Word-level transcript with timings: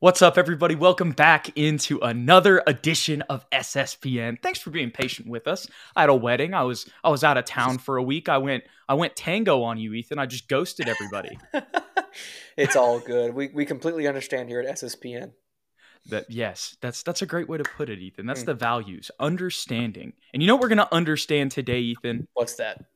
What's 0.00 0.22
up, 0.22 0.38
everybody? 0.38 0.76
Welcome 0.76 1.12
back 1.12 1.54
into 1.58 1.98
another 1.98 2.62
edition 2.66 3.20
of 3.28 3.44
SSPN. 3.50 4.40
Thanks 4.40 4.58
for 4.58 4.70
being 4.70 4.90
patient 4.90 5.28
with 5.28 5.46
us. 5.46 5.68
I 5.94 6.00
had 6.00 6.08
a 6.08 6.14
wedding. 6.14 6.54
I 6.54 6.62
was 6.62 6.88
I 7.04 7.10
was 7.10 7.22
out 7.22 7.36
of 7.36 7.44
town 7.44 7.76
for 7.76 7.98
a 7.98 8.02
week. 8.02 8.30
I 8.30 8.38
went 8.38 8.64
I 8.88 8.94
went 8.94 9.14
tango 9.14 9.62
on 9.62 9.76
you, 9.76 9.92
Ethan. 9.92 10.18
I 10.18 10.24
just 10.24 10.48
ghosted 10.48 10.88
everybody. 10.88 11.38
it's 12.56 12.76
all 12.76 12.98
good. 12.98 13.34
We 13.34 13.48
we 13.48 13.66
completely 13.66 14.08
understand 14.08 14.48
here 14.48 14.60
at 14.60 14.74
SSPN. 14.74 15.32
That 16.06 16.30
yes, 16.30 16.78
that's 16.80 17.02
that's 17.02 17.20
a 17.20 17.26
great 17.26 17.50
way 17.50 17.58
to 17.58 17.64
put 17.64 17.90
it, 17.90 17.98
Ethan. 17.98 18.24
That's 18.24 18.44
mm. 18.44 18.46
the 18.46 18.54
values, 18.54 19.10
understanding. 19.20 20.14
And 20.32 20.42
you 20.42 20.46
know 20.46 20.54
what 20.54 20.62
we're 20.62 20.68
gonna 20.68 20.88
understand 20.90 21.50
today, 21.50 21.80
Ethan? 21.80 22.26
What's 22.32 22.54
that? 22.54 22.86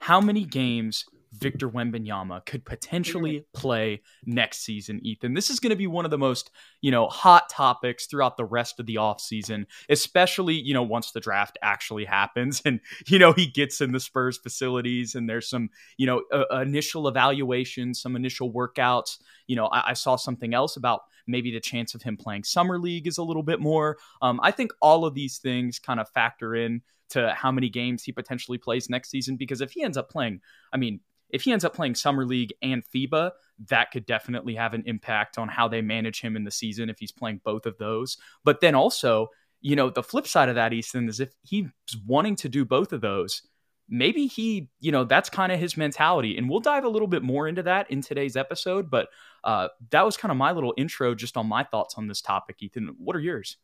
How 0.00 0.20
many 0.20 0.44
games 0.44 1.04
Victor 1.32 1.68
Wembanyama 1.68 2.44
could 2.46 2.64
potentially 2.64 3.44
play 3.52 4.02
next 4.24 4.64
season, 4.64 5.00
Ethan. 5.02 5.34
This 5.34 5.50
is 5.50 5.60
going 5.60 5.70
to 5.70 5.76
be 5.76 5.86
one 5.86 6.04
of 6.04 6.10
the 6.10 6.18
most, 6.18 6.50
you 6.80 6.90
know, 6.90 7.06
hot 7.08 7.48
topics 7.50 8.06
throughout 8.06 8.36
the 8.36 8.44
rest 8.44 8.80
of 8.80 8.86
the 8.86 8.96
offseason, 8.96 9.66
especially, 9.88 10.54
you 10.54 10.74
know, 10.74 10.82
once 10.82 11.12
the 11.12 11.20
draft 11.20 11.58
actually 11.62 12.04
happens 12.04 12.62
and, 12.64 12.80
you 13.06 13.18
know, 13.18 13.32
he 13.32 13.46
gets 13.46 13.80
in 13.80 13.92
the 13.92 14.00
Spurs 14.00 14.38
facilities 14.38 15.14
and 15.14 15.28
there's 15.28 15.48
some, 15.48 15.70
you 15.96 16.06
know, 16.06 16.22
uh, 16.32 16.60
initial 16.60 17.08
evaluations, 17.08 18.00
some 18.00 18.16
initial 18.16 18.52
workouts. 18.52 19.18
You 19.46 19.56
know, 19.56 19.66
I-, 19.66 19.90
I 19.90 19.92
saw 19.94 20.16
something 20.16 20.54
else 20.54 20.76
about 20.76 21.02
maybe 21.26 21.52
the 21.52 21.60
chance 21.60 21.94
of 21.94 22.02
him 22.02 22.16
playing 22.16 22.44
summer 22.44 22.78
league 22.78 23.06
is 23.06 23.18
a 23.18 23.22
little 23.22 23.42
bit 23.42 23.60
more. 23.60 23.98
Um, 24.22 24.40
I 24.42 24.50
think 24.50 24.72
all 24.80 25.04
of 25.04 25.14
these 25.14 25.38
things 25.38 25.78
kind 25.78 26.00
of 26.00 26.08
factor 26.08 26.54
in 26.54 26.82
to 27.10 27.32
how 27.34 27.50
many 27.50 27.68
games 27.68 28.02
he 28.02 28.12
potentially 28.12 28.58
plays 28.58 28.90
next 28.90 29.10
season 29.10 29.36
because 29.36 29.60
if 29.60 29.72
he 29.72 29.82
ends 29.82 29.96
up 29.96 30.10
playing, 30.10 30.40
I 30.72 30.76
mean, 30.76 31.00
if 31.30 31.42
he 31.42 31.52
ends 31.52 31.64
up 31.64 31.74
playing 31.74 31.94
summer 31.94 32.24
league 32.24 32.52
and 32.62 32.82
FIBA, 32.84 33.32
that 33.68 33.90
could 33.90 34.06
definitely 34.06 34.54
have 34.54 34.74
an 34.74 34.82
impact 34.86 35.38
on 35.38 35.48
how 35.48 35.68
they 35.68 35.82
manage 35.82 36.20
him 36.20 36.36
in 36.36 36.44
the 36.44 36.50
season 36.50 36.88
if 36.88 36.98
he's 36.98 37.12
playing 37.12 37.40
both 37.44 37.66
of 37.66 37.76
those. 37.78 38.16
But 38.44 38.60
then 38.60 38.74
also, 38.74 39.28
you 39.60 39.76
know, 39.76 39.90
the 39.90 40.02
flip 40.02 40.26
side 40.26 40.48
of 40.48 40.54
that, 40.54 40.72
Easton, 40.72 41.08
is 41.08 41.20
if 41.20 41.30
he's 41.42 41.66
wanting 42.06 42.36
to 42.36 42.48
do 42.48 42.64
both 42.64 42.92
of 42.92 43.00
those, 43.00 43.42
maybe 43.88 44.26
he, 44.26 44.68
you 44.80 44.92
know, 44.92 45.04
that's 45.04 45.28
kind 45.28 45.50
of 45.50 45.58
his 45.58 45.76
mentality. 45.76 46.36
And 46.36 46.48
we'll 46.48 46.60
dive 46.60 46.84
a 46.84 46.88
little 46.88 47.08
bit 47.08 47.22
more 47.22 47.48
into 47.48 47.62
that 47.64 47.90
in 47.90 48.00
today's 48.00 48.36
episode. 48.36 48.90
But 48.90 49.08
uh, 49.44 49.68
that 49.90 50.04
was 50.04 50.16
kind 50.16 50.30
of 50.30 50.38
my 50.38 50.52
little 50.52 50.74
intro 50.76 51.14
just 51.14 51.36
on 51.36 51.46
my 51.46 51.64
thoughts 51.64 51.94
on 51.96 52.06
this 52.06 52.20
topic, 52.20 52.62
Ethan. 52.62 52.94
What 52.98 53.16
are 53.16 53.20
yours? 53.20 53.56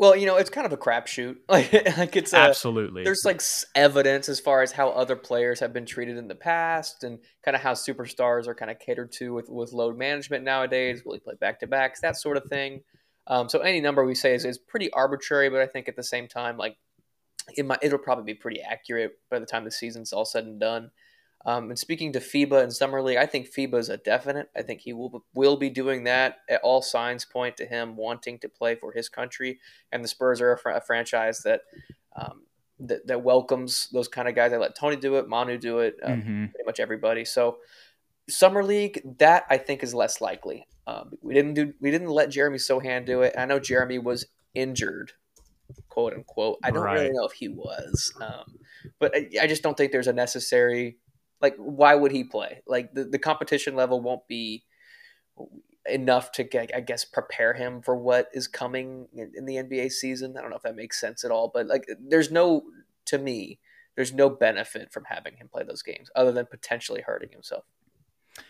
Well, 0.00 0.16
you 0.16 0.24
know, 0.24 0.36
it's 0.36 0.48
kind 0.48 0.66
of 0.66 0.72
a 0.72 0.78
crapshoot. 0.78 1.36
Like, 1.50 1.72
like 1.98 2.16
it's 2.16 2.32
a, 2.32 2.38
absolutely 2.38 3.04
there's 3.04 3.24
like 3.26 3.42
evidence 3.74 4.30
as 4.30 4.40
far 4.40 4.62
as 4.62 4.72
how 4.72 4.88
other 4.90 5.14
players 5.14 5.60
have 5.60 5.74
been 5.74 5.84
treated 5.84 6.16
in 6.16 6.26
the 6.26 6.34
past, 6.34 7.04
and 7.04 7.18
kind 7.44 7.54
of 7.54 7.60
how 7.60 7.74
superstars 7.74 8.46
are 8.46 8.54
kind 8.54 8.70
of 8.70 8.78
catered 8.78 9.12
to 9.18 9.34
with 9.34 9.50
with 9.50 9.74
load 9.74 9.98
management 9.98 10.42
nowadays. 10.42 11.04
Will 11.04 11.12
he 11.14 11.20
play 11.20 11.34
back 11.38 11.60
to 11.60 11.66
backs? 11.66 12.00
That 12.00 12.16
sort 12.16 12.38
of 12.38 12.44
thing. 12.44 12.80
Um, 13.26 13.50
so 13.50 13.58
any 13.58 13.82
number 13.82 14.02
we 14.06 14.14
say 14.14 14.34
is, 14.34 14.46
is 14.46 14.56
pretty 14.56 14.90
arbitrary, 14.92 15.50
but 15.50 15.60
I 15.60 15.66
think 15.66 15.86
at 15.86 15.96
the 15.96 16.02
same 16.02 16.28
time, 16.28 16.56
like 16.56 16.78
it 17.58 17.66
might, 17.66 17.80
it'll 17.82 17.98
probably 17.98 18.24
be 18.24 18.34
pretty 18.34 18.62
accurate 18.62 19.18
by 19.30 19.38
the 19.38 19.46
time 19.46 19.64
the 19.64 19.70
season's 19.70 20.14
all 20.14 20.24
said 20.24 20.44
and 20.44 20.58
done. 20.58 20.90
Um, 21.46 21.70
and 21.70 21.78
speaking 21.78 22.12
to 22.12 22.20
FIBA 22.20 22.62
and 22.62 22.72
Summer 22.72 23.00
League, 23.00 23.16
I 23.16 23.24
think 23.24 23.50
FIBA 23.50 23.78
is 23.78 23.88
a 23.88 23.96
definite. 23.96 24.50
I 24.54 24.62
think 24.62 24.80
he 24.80 24.92
will 24.92 25.24
will 25.34 25.56
be 25.56 25.70
doing 25.70 26.04
that. 26.04 26.38
At 26.48 26.60
all 26.62 26.82
signs 26.82 27.24
point 27.24 27.56
to 27.58 27.66
him 27.66 27.96
wanting 27.96 28.38
to 28.40 28.48
play 28.48 28.74
for 28.74 28.92
his 28.92 29.08
country, 29.08 29.58
and 29.90 30.04
the 30.04 30.08
Spurs 30.08 30.40
are 30.40 30.52
a, 30.52 30.58
fr- 30.58 30.70
a 30.70 30.80
franchise 30.80 31.40
that, 31.44 31.62
um, 32.14 32.42
that, 32.80 33.06
that 33.06 33.22
welcomes 33.22 33.88
those 33.92 34.08
kind 34.08 34.28
of 34.28 34.34
guys. 34.34 34.52
I 34.52 34.58
let 34.58 34.76
Tony 34.76 34.96
do 34.96 35.16
it, 35.16 35.28
Manu 35.28 35.56
do 35.56 35.78
it, 35.78 35.96
um, 36.02 36.20
mm-hmm. 36.20 36.44
pretty 36.46 36.66
much 36.66 36.78
everybody. 36.78 37.24
So 37.24 37.58
Summer 38.28 38.62
League, 38.62 39.00
that 39.18 39.44
I 39.48 39.56
think 39.56 39.82
is 39.82 39.94
less 39.94 40.20
likely. 40.20 40.66
Um, 40.86 41.12
we 41.22 41.32
didn't 41.32 41.54
do 41.54 41.72
we 41.80 41.90
didn't 41.90 42.08
let 42.08 42.30
Jeremy 42.30 42.58
Sochan 42.58 43.06
do 43.06 43.22
it. 43.22 43.34
I 43.38 43.46
know 43.46 43.58
Jeremy 43.58 43.98
was 43.98 44.26
injured, 44.54 45.12
quote 45.88 46.12
unquote. 46.12 46.58
I 46.62 46.70
don't 46.70 46.82
right. 46.82 46.94
really 46.94 47.12
know 47.12 47.24
if 47.24 47.32
he 47.32 47.48
was, 47.48 48.12
um, 48.20 48.58
but 48.98 49.16
I, 49.16 49.28
I 49.42 49.46
just 49.46 49.62
don't 49.62 49.76
think 49.76 49.92
there's 49.92 50.06
a 50.06 50.12
necessary 50.12 50.98
like, 51.40 51.56
why 51.56 51.94
would 51.94 52.12
he 52.12 52.24
play? 52.24 52.62
Like, 52.66 52.92
the, 52.94 53.04
the 53.04 53.18
competition 53.18 53.74
level 53.74 54.00
won't 54.00 54.26
be 54.28 54.64
enough 55.88 56.32
to 56.32 56.76
I 56.76 56.80
guess, 56.80 57.04
prepare 57.04 57.54
him 57.54 57.82
for 57.82 57.96
what 57.96 58.28
is 58.32 58.46
coming 58.46 59.08
in, 59.14 59.32
in 59.34 59.46
the 59.46 59.56
NBA 59.56 59.90
season. 59.92 60.36
I 60.36 60.40
don't 60.40 60.50
know 60.50 60.56
if 60.56 60.62
that 60.62 60.76
makes 60.76 61.00
sense 61.00 61.24
at 61.24 61.30
all, 61.30 61.50
but 61.52 61.66
like, 61.66 61.86
there's 61.98 62.30
no, 62.30 62.62
to 63.06 63.18
me, 63.18 63.58
there's 63.96 64.12
no 64.12 64.30
benefit 64.30 64.92
from 64.92 65.04
having 65.04 65.36
him 65.36 65.48
play 65.48 65.64
those 65.64 65.82
games 65.82 66.10
other 66.14 66.32
than 66.32 66.46
potentially 66.46 67.02
hurting 67.02 67.30
himself. 67.32 67.64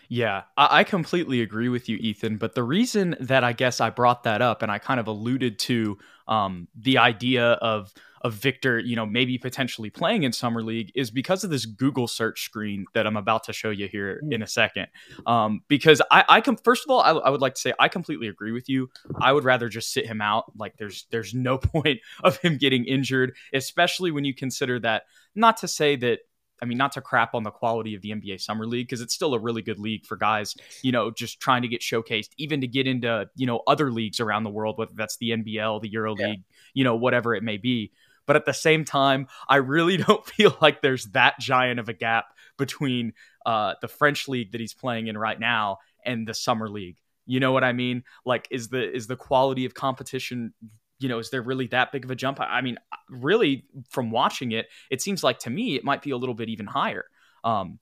Yeah, 0.07 0.43
I 0.57 0.83
completely 0.83 1.41
agree 1.41 1.69
with 1.69 1.89
you, 1.89 1.97
Ethan. 1.97 2.37
But 2.37 2.53
the 2.53 2.63
reason 2.63 3.15
that 3.19 3.43
I 3.43 3.53
guess 3.53 3.81
I 3.81 3.89
brought 3.89 4.23
that 4.23 4.41
up 4.41 4.61
and 4.61 4.71
I 4.71 4.77
kind 4.77 4.99
of 4.99 5.07
alluded 5.07 5.57
to 5.59 5.97
um, 6.27 6.67
the 6.75 6.97
idea 6.97 7.53
of 7.53 7.93
of 8.23 8.33
Victor, 8.33 8.79
you 8.79 8.95
know, 8.95 9.05
maybe 9.05 9.37
potentially 9.37 9.89
playing 9.89 10.23
in 10.23 10.31
summer 10.31 10.63
league 10.63 10.91
is 10.95 11.11
because 11.11 11.43
of 11.43 11.49
this 11.49 11.65
Google 11.65 12.07
search 12.07 12.43
screen 12.43 12.85
that 12.93 13.07
I'm 13.07 13.17
about 13.17 13.43
to 13.45 13.53
show 13.53 13.69
you 13.69 13.87
here 13.87 14.21
mm. 14.23 14.33
in 14.33 14.41
a 14.41 14.47
second. 14.47 14.87
Um, 15.25 15.61
because 15.67 16.01
I, 16.11 16.23
I 16.27 16.41
can 16.41 16.57
first 16.57 16.85
of 16.85 16.91
all, 16.91 17.01
I, 17.01 17.11
I, 17.11 17.29
would 17.29 17.41
like 17.41 17.55
to 17.55 17.61
say 17.61 17.73
I 17.79 17.87
completely 17.87 18.27
agree 18.27 18.51
with 18.51 18.69
you. 18.69 18.89
I 19.19 19.33
would 19.33 19.43
rather 19.43 19.69
just 19.69 19.91
sit 19.91 20.05
him 20.05 20.21
out. 20.21 20.51
Like 20.57 20.77
there's 20.77 21.05
there's 21.11 21.33
no 21.33 21.57
point 21.57 21.99
of 22.23 22.37
him 22.37 22.57
getting 22.57 22.85
injured, 22.85 23.35
especially 23.53 24.11
when 24.11 24.25
you 24.25 24.33
consider 24.33 24.79
that. 24.79 25.03
Not 25.33 25.57
to 25.57 25.67
say 25.67 25.95
that 25.97 26.19
I 26.61 26.67
mean, 26.67 26.77
not 26.77 26.91
to 26.91 27.01
crap 27.01 27.33
on 27.33 27.43
the 27.43 27.49
quality 27.49 27.95
of 27.95 28.01
the 28.01 28.11
NBA 28.11 28.39
Summer 28.39 28.67
League 28.67 28.87
because 28.87 29.01
it's 29.01 29.15
still 29.15 29.33
a 29.33 29.39
really 29.39 29.63
good 29.63 29.79
league 29.79 30.05
for 30.05 30.15
guys, 30.15 30.55
you 30.83 30.91
know, 30.91 31.09
just 31.09 31.39
trying 31.39 31.63
to 31.63 31.67
get 31.67 31.81
showcased, 31.81 32.29
even 32.37 32.61
to 32.61 32.67
get 32.67 32.85
into, 32.85 33.27
you 33.35 33.47
know, 33.47 33.63
other 33.65 33.91
leagues 33.91 34.19
around 34.19 34.43
the 34.43 34.51
world, 34.51 34.77
whether 34.77 34.93
that's 34.93 35.17
the 35.17 35.31
NBL, 35.31 35.81
the 35.81 35.89
Euro 35.89 36.15
yeah. 36.17 36.27
League, 36.27 36.43
you 36.75 36.83
know, 36.83 36.95
whatever 36.95 37.33
it 37.33 37.41
may 37.41 37.57
be. 37.57 37.91
But 38.31 38.37
at 38.37 38.45
the 38.45 38.53
same 38.53 38.85
time, 38.85 39.27
I 39.49 39.57
really 39.57 39.97
don't 40.07 40.25
feel 40.25 40.55
like 40.61 40.81
there's 40.81 41.07
that 41.07 41.37
giant 41.37 41.81
of 41.81 41.89
a 41.89 41.93
gap 41.93 42.27
between 42.57 43.11
uh, 43.45 43.73
the 43.81 43.89
French 43.89 44.29
league 44.29 44.53
that 44.53 44.61
he's 44.61 44.73
playing 44.73 45.07
in 45.07 45.17
right 45.17 45.37
now 45.37 45.79
and 46.05 46.25
the 46.25 46.33
summer 46.33 46.69
league. 46.69 46.95
You 47.25 47.41
know 47.41 47.51
what 47.51 47.65
I 47.65 47.73
mean? 47.73 48.05
Like, 48.25 48.47
is 48.49 48.69
the 48.69 48.89
is 48.89 49.07
the 49.07 49.17
quality 49.17 49.65
of 49.65 49.73
competition? 49.73 50.53
You 50.99 51.09
know, 51.09 51.19
is 51.19 51.29
there 51.29 51.41
really 51.41 51.67
that 51.67 51.91
big 51.91 52.05
of 52.05 52.11
a 52.11 52.15
jump? 52.15 52.39
I 52.39 52.61
mean, 52.61 52.77
really, 53.09 53.65
from 53.89 54.11
watching 54.11 54.53
it, 54.53 54.67
it 54.89 55.01
seems 55.01 55.25
like 55.25 55.39
to 55.39 55.49
me 55.49 55.75
it 55.75 55.83
might 55.83 56.01
be 56.01 56.11
a 56.11 56.17
little 56.17 56.33
bit 56.33 56.47
even 56.47 56.67
higher. 56.67 57.03
Um, 57.43 57.79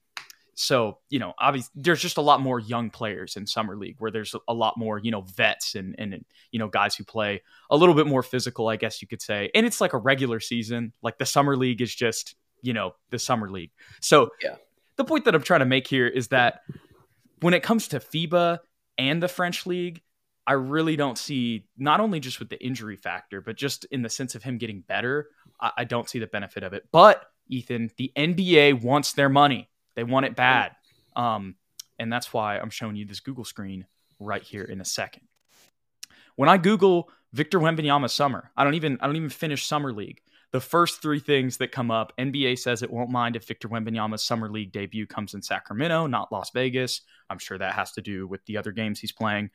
so, 0.60 0.98
you 1.10 1.20
know, 1.20 1.34
obviously 1.40 1.72
there's 1.74 2.02
just 2.02 2.18
a 2.18 2.22
lot 2.22 2.42
more 2.42 2.60
young 2.60 2.90
players 2.90 3.38
in 3.38 3.48
summer 3.48 3.78
league 3.78 3.96
where 4.00 4.12
there's 4.12 4.36
a 4.46 4.54
lot 4.54 4.76
more, 4.76 5.00
you 5.00 5.10
know, 5.10 5.22
vets 5.22 5.76
and 5.76 5.96
and 5.98 6.26
you 6.52 6.60
know, 6.60 6.68
guys 6.68 6.96
who 6.96 7.06
play 7.06 7.42
a 7.70 7.78
little 7.78 7.96
bit 7.96 8.08
more 8.08 8.22
physical, 8.22 8.68
I 8.68 8.76
guess 8.76 9.02
you 9.02 9.08
could 9.08 9.22
say. 9.22 9.50
And 9.56 9.66
it's 9.66 9.80
like 9.80 9.94
a 9.94 9.98
regular 9.98 10.42
season. 10.42 10.92
Like 11.02 11.18
the 11.18 11.26
summer 11.26 11.56
league 11.56 11.82
is 11.82 11.96
just, 11.96 12.36
you 12.62 12.74
know, 12.74 12.96
the 13.10 13.18
summer 13.18 13.50
league. 13.50 13.72
So, 14.02 14.32
yeah. 14.44 14.56
The 14.98 15.06
point 15.06 15.24
that 15.26 15.34
I'm 15.34 15.44
trying 15.44 15.62
to 15.62 15.66
make 15.66 15.88
here 15.88 16.08
is 16.08 16.28
that 16.28 16.60
when 17.40 17.54
it 17.54 17.64
comes 17.64 17.88
to 17.90 18.02
FIBA 18.02 18.60
and 18.98 19.24
the 19.24 19.30
French 19.30 19.66
league, 19.66 20.02
I 20.46 20.54
really 20.54 20.98
don't 20.98 21.18
see 21.18 21.68
not 21.78 22.02
only 22.02 22.20
just 22.20 22.38
with 22.38 22.50
the 22.50 22.62
injury 22.62 22.98
factor, 22.98 23.40
but 23.40 23.56
just 23.56 23.86
in 23.92 24.02
the 24.02 24.10
sense 24.10 24.36
of 24.36 24.44
him 24.44 24.58
getting 24.58 24.82
better, 24.82 25.30
I, 25.62 25.72
I 25.78 25.84
don't 25.86 26.10
see 26.10 26.20
the 26.20 26.28
benefit 26.28 26.64
of 26.64 26.74
it. 26.74 26.84
But 26.92 27.24
Ethan, 27.48 27.92
the 27.96 28.12
NBA 28.18 28.84
wants 28.84 29.14
their 29.14 29.30
money. 29.30 29.70
They 30.00 30.06
want 30.06 30.26
it 30.26 30.34
bad. 30.34 30.72
Um, 31.14 31.56
and 32.00 32.12
that's 32.12 32.32
why 32.32 32.58
I'm 32.58 32.70
showing 32.70 32.96
you 32.96 33.04
this 33.04 33.20
Google 33.20 33.44
screen 33.44 33.86
right 34.18 34.42
here 34.42 34.64
in 34.64 34.80
a 34.80 34.86
second. 34.86 35.24
When 36.38 36.48
I 36.48 36.56
Google 36.58 37.10
Victor 37.34 37.60
Wembanyama 37.60 38.10
summer, 38.10 38.50
I 38.56 38.64
don't 38.64 38.76
even 38.76 38.98
I 39.02 39.08
don't 39.08 39.18
even 39.18 39.28
finish 39.28 39.66
summer 39.66 39.92
league. 39.92 40.22
The 40.54 40.62
first 40.62 41.02
three 41.02 41.20
things 41.20 41.58
that 41.58 41.74
come 41.74 41.92
up, 41.92 42.14
NBA 42.18 42.60
says 42.60 42.82
it 42.82 42.90
won't 42.90 43.10
mind 43.10 43.36
if 43.36 43.46
Victor 43.46 43.68
Wembanyama's 43.68 44.24
summer 44.24 44.50
league 44.50 44.72
debut 44.72 45.06
comes 45.06 45.34
in 45.34 45.42
Sacramento, 45.42 46.08
not 46.08 46.32
Las 46.32 46.52
Vegas. 46.52 47.02
I'm 47.30 47.38
sure 47.38 47.58
that 47.58 47.74
has 47.74 47.92
to 47.92 48.02
do 48.02 48.26
with 48.26 48.46
the 48.46 48.56
other 48.56 48.72
games 48.72 49.02
he's 49.02 49.12
playing. 49.12 49.50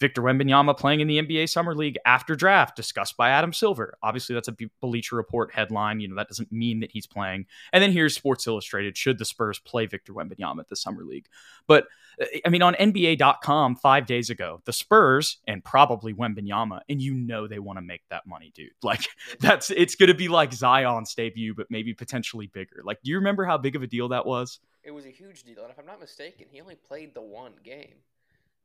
Victor 0.00 0.22
Wembanyama 0.22 0.76
playing 0.76 1.00
in 1.00 1.08
the 1.08 1.20
NBA 1.20 1.48
Summer 1.48 1.74
League 1.74 1.98
after 2.06 2.34
draft, 2.34 2.74
discussed 2.74 3.16
by 3.18 3.30
Adam 3.30 3.52
Silver. 3.52 3.98
Obviously, 4.02 4.34
that's 4.34 4.48
a 4.48 4.56
Bleacher 4.80 5.16
Report 5.16 5.52
headline. 5.52 6.00
You 6.00 6.08
know, 6.08 6.16
that 6.16 6.28
doesn't 6.28 6.50
mean 6.50 6.80
that 6.80 6.90
he's 6.90 7.06
playing. 7.06 7.46
And 7.72 7.82
then 7.82 7.92
here's 7.92 8.14
Sports 8.14 8.46
Illustrated. 8.46 8.96
Should 8.96 9.18
the 9.18 9.26
Spurs 9.26 9.58
play 9.58 9.86
Victor 9.86 10.14
Wembanyama 10.14 10.60
at 10.60 10.68
the 10.68 10.76
Summer 10.76 11.04
League? 11.04 11.26
But 11.66 11.86
uh, 12.20 12.24
I 12.46 12.48
mean, 12.48 12.62
on 12.62 12.74
NBA.com 12.74 13.76
five 13.76 14.06
days 14.06 14.30
ago, 14.30 14.62
the 14.64 14.72
Spurs 14.72 15.38
and 15.46 15.62
probably 15.62 16.14
Wembanyama, 16.14 16.80
and 16.88 17.00
you 17.00 17.14
know 17.14 17.46
they 17.46 17.58
want 17.58 17.76
to 17.76 17.82
make 17.82 18.02
that 18.08 18.26
money, 18.26 18.52
dude. 18.54 18.70
Like 18.82 19.06
that's 19.38 19.70
it's 19.70 19.94
going 19.94 20.08
to 20.08 20.14
be 20.14 20.26
like 20.26 20.52
Zion's 20.52 21.14
debut, 21.14 21.54
but 21.54 21.70
maybe 21.70 21.94
potentially 21.94 22.48
bigger. 22.48 22.82
Like, 22.82 23.00
do 23.04 23.10
you 23.10 23.18
remember 23.18 23.44
how 23.44 23.56
big 23.56 23.76
of 23.76 23.84
a 23.84 23.86
deal 23.86 24.08
that 24.08 24.26
was? 24.26 24.58
It 24.82 24.90
was 24.90 25.04
a 25.04 25.10
huge 25.10 25.44
deal, 25.44 25.62
and 25.62 25.70
if 25.70 25.78
I'm 25.78 25.86
not 25.86 26.00
mistaken, 26.00 26.46
he 26.50 26.60
only 26.60 26.74
played 26.74 27.14
the 27.14 27.22
one 27.22 27.52
game. 27.62 27.94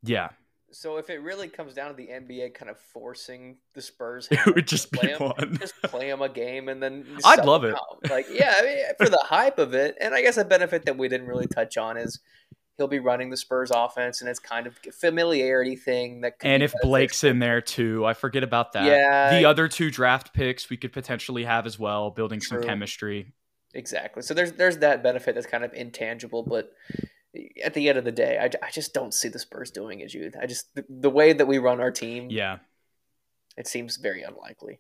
Yeah, 0.02 0.30
so 0.72 0.98
if 0.98 1.10
it 1.10 1.22
really 1.22 1.48
comes 1.48 1.74
down 1.74 1.90
to 1.90 1.96
the 1.96 2.08
NBA 2.08 2.54
kind 2.54 2.70
of 2.70 2.78
forcing 2.78 3.58
the 3.74 3.82
Spurs, 3.82 4.28
it 4.32 4.56
would 4.56 4.68
just 4.68 4.92
be 4.92 5.14
one. 5.18 5.58
Just 5.60 5.82
play 5.84 6.10
them 6.10 6.22
a 6.22 6.30
game 6.30 6.70
and 6.70 6.82
then 6.82 7.06
I'd 7.26 7.46
love 7.46 7.64
it. 7.64 7.74
Out. 7.74 8.10
Like 8.10 8.28
yeah, 8.32 8.54
I 8.58 8.64
mean, 8.64 8.78
for 8.98 9.10
the 9.10 9.24
hype 9.24 9.60
of 9.60 9.74
it, 9.74 9.96
and 10.00 10.14
I 10.14 10.22
guess 10.22 10.38
a 10.38 10.46
benefit 10.46 10.86
that 10.86 10.98
we 10.98 11.08
didn't 11.08 11.28
really 11.28 11.48
touch 11.48 11.78
on 11.78 11.98
is 11.98 12.20
he'll 12.78 12.88
be 12.88 13.00
running 13.00 13.30
the 13.30 13.38
Spurs 13.38 13.72
offense, 13.74 14.22
and 14.22 14.30
it's 14.30 14.40
kind 14.40 14.68
of 14.68 14.78
a 14.88 14.92
familiarity 14.92 15.76
thing 15.76 16.22
that. 16.22 16.34
and 16.42 16.62
if 16.62 16.74
Blake's 16.82 17.24
in 17.24 17.40
there 17.40 17.62
too, 17.62 18.06
I 18.06 18.14
forget 18.14 18.44
about 18.44 18.74
that. 18.74 18.86
Yeah, 18.86 19.38
the 19.40 19.46
other 19.46 19.68
two 19.68 19.92
draft 19.92 20.34
picks 20.34 20.70
we 20.70 20.78
could 20.78 20.94
potentially 20.94 21.46
have 21.46 21.66
as 21.66 21.80
well, 21.80 22.12
building 22.12 22.40
True. 22.40 22.60
some 22.60 22.68
chemistry. 22.68 23.34
Exactly. 23.74 24.24
So 24.24 24.34
there's 24.34 24.54
there's 24.54 24.78
that 24.80 25.04
benefit 25.04 25.36
that's 25.36 25.48
kind 25.48 25.64
of 25.64 25.74
intangible, 25.74 26.44
but 26.44 26.72
at 27.64 27.74
the 27.74 27.90
end 27.90 27.98
of 27.98 28.06
the 28.06 28.12
day, 28.12 28.38
I, 28.40 28.66
I 28.66 28.72
just 28.72 28.94
don't 28.94 29.14
see 29.14 29.28
the 29.28 29.40
Spurs 29.40 29.72
doing 29.72 30.00
it, 30.00 30.10
Jude. 30.10 30.36
I 30.40 30.46
just 30.46 30.74
the, 30.76 30.86
the 30.90 31.10
way 31.10 31.34
that 31.34 31.48
we 31.48 31.58
run 31.58 31.80
our 31.80 31.92
team, 31.92 32.30
yeah, 32.30 32.60
it 33.58 33.68
seems 33.68 33.98
very 33.98 34.24
unlikely. 34.24 34.80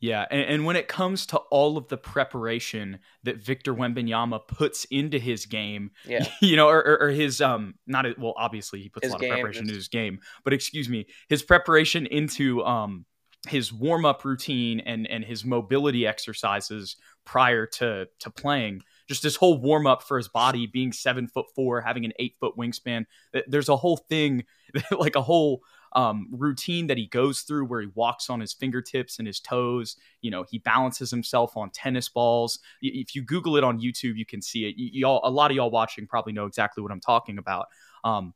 Yeah, 0.00 0.26
and, 0.30 0.42
and, 0.42 0.64
when 0.66 0.76
it 0.76 0.86
comes 0.88 1.26
to 1.26 1.38
all 1.38 1.78
of 1.78 1.88
the 1.88 1.96
preparation 1.96 2.98
that 3.22 3.38
Victor 3.38 3.74
Wembanyama 3.74 4.46
puts 4.46 4.84
into 4.86 5.18
his 5.18 5.46
game, 5.46 5.92
yeah. 6.04 6.26
you 6.42 6.56
know, 6.56 6.68
or, 6.68 6.78
or, 6.78 7.02
or 7.04 7.08
his 7.10 7.40
um, 7.40 7.74
not 7.86 8.06
well, 8.18 8.34
obviously 8.36 8.82
he 8.82 8.88
puts 8.88 9.06
his 9.06 9.14
a 9.14 9.16
lot 9.16 9.24
of 9.24 9.30
preparation 9.30 9.64
is... 9.64 9.68
into 9.68 9.74
his 9.74 9.88
game, 9.88 10.20
but 10.44 10.52
excuse 10.52 10.88
me, 10.88 11.06
his 11.28 11.42
preparation 11.42 12.06
into 12.06 12.62
um 12.64 13.06
his 13.48 13.72
warm 13.72 14.04
up 14.04 14.24
routine 14.24 14.80
and 14.80 15.06
and 15.06 15.24
his 15.24 15.44
mobility 15.44 16.06
exercises 16.06 16.96
prior 17.24 17.66
to 17.66 18.06
to 18.20 18.30
playing. 18.30 18.82
Just 19.12 19.22
this 19.22 19.36
whole 19.36 19.58
warm 19.58 19.86
up 19.86 20.02
for 20.02 20.16
his 20.16 20.28
body, 20.28 20.66
being 20.66 20.90
seven 20.90 21.28
foot 21.28 21.46
four, 21.54 21.82
having 21.82 22.06
an 22.06 22.14
eight 22.18 22.36
foot 22.40 22.56
wingspan. 22.56 23.04
There's 23.46 23.68
a 23.68 23.76
whole 23.76 23.98
thing, 23.98 24.44
like 24.90 25.16
a 25.16 25.20
whole 25.20 25.62
um, 25.94 26.28
routine 26.30 26.86
that 26.86 26.96
he 26.96 27.06
goes 27.08 27.42
through 27.42 27.66
where 27.66 27.82
he 27.82 27.88
walks 27.94 28.30
on 28.30 28.40
his 28.40 28.54
fingertips 28.54 29.18
and 29.18 29.26
his 29.26 29.38
toes. 29.38 29.96
You 30.22 30.30
know, 30.30 30.44
he 30.50 30.58
balances 30.58 31.10
himself 31.10 31.58
on 31.58 31.68
tennis 31.70 32.08
balls. 32.08 32.58
If 32.80 33.14
you 33.14 33.20
Google 33.22 33.56
it 33.56 33.64
on 33.64 33.80
YouTube, 33.80 34.16
you 34.16 34.24
can 34.24 34.40
see 34.40 34.64
it. 34.64 34.76
You, 34.78 35.06
all, 35.06 35.20
a 35.24 35.30
lot 35.30 35.50
of 35.50 35.56
y'all 35.56 35.70
watching 35.70 36.06
probably 36.06 36.32
know 36.32 36.46
exactly 36.46 36.82
what 36.82 36.90
I'm 36.90 37.00
talking 37.00 37.36
about. 37.36 37.66
Um, 38.04 38.32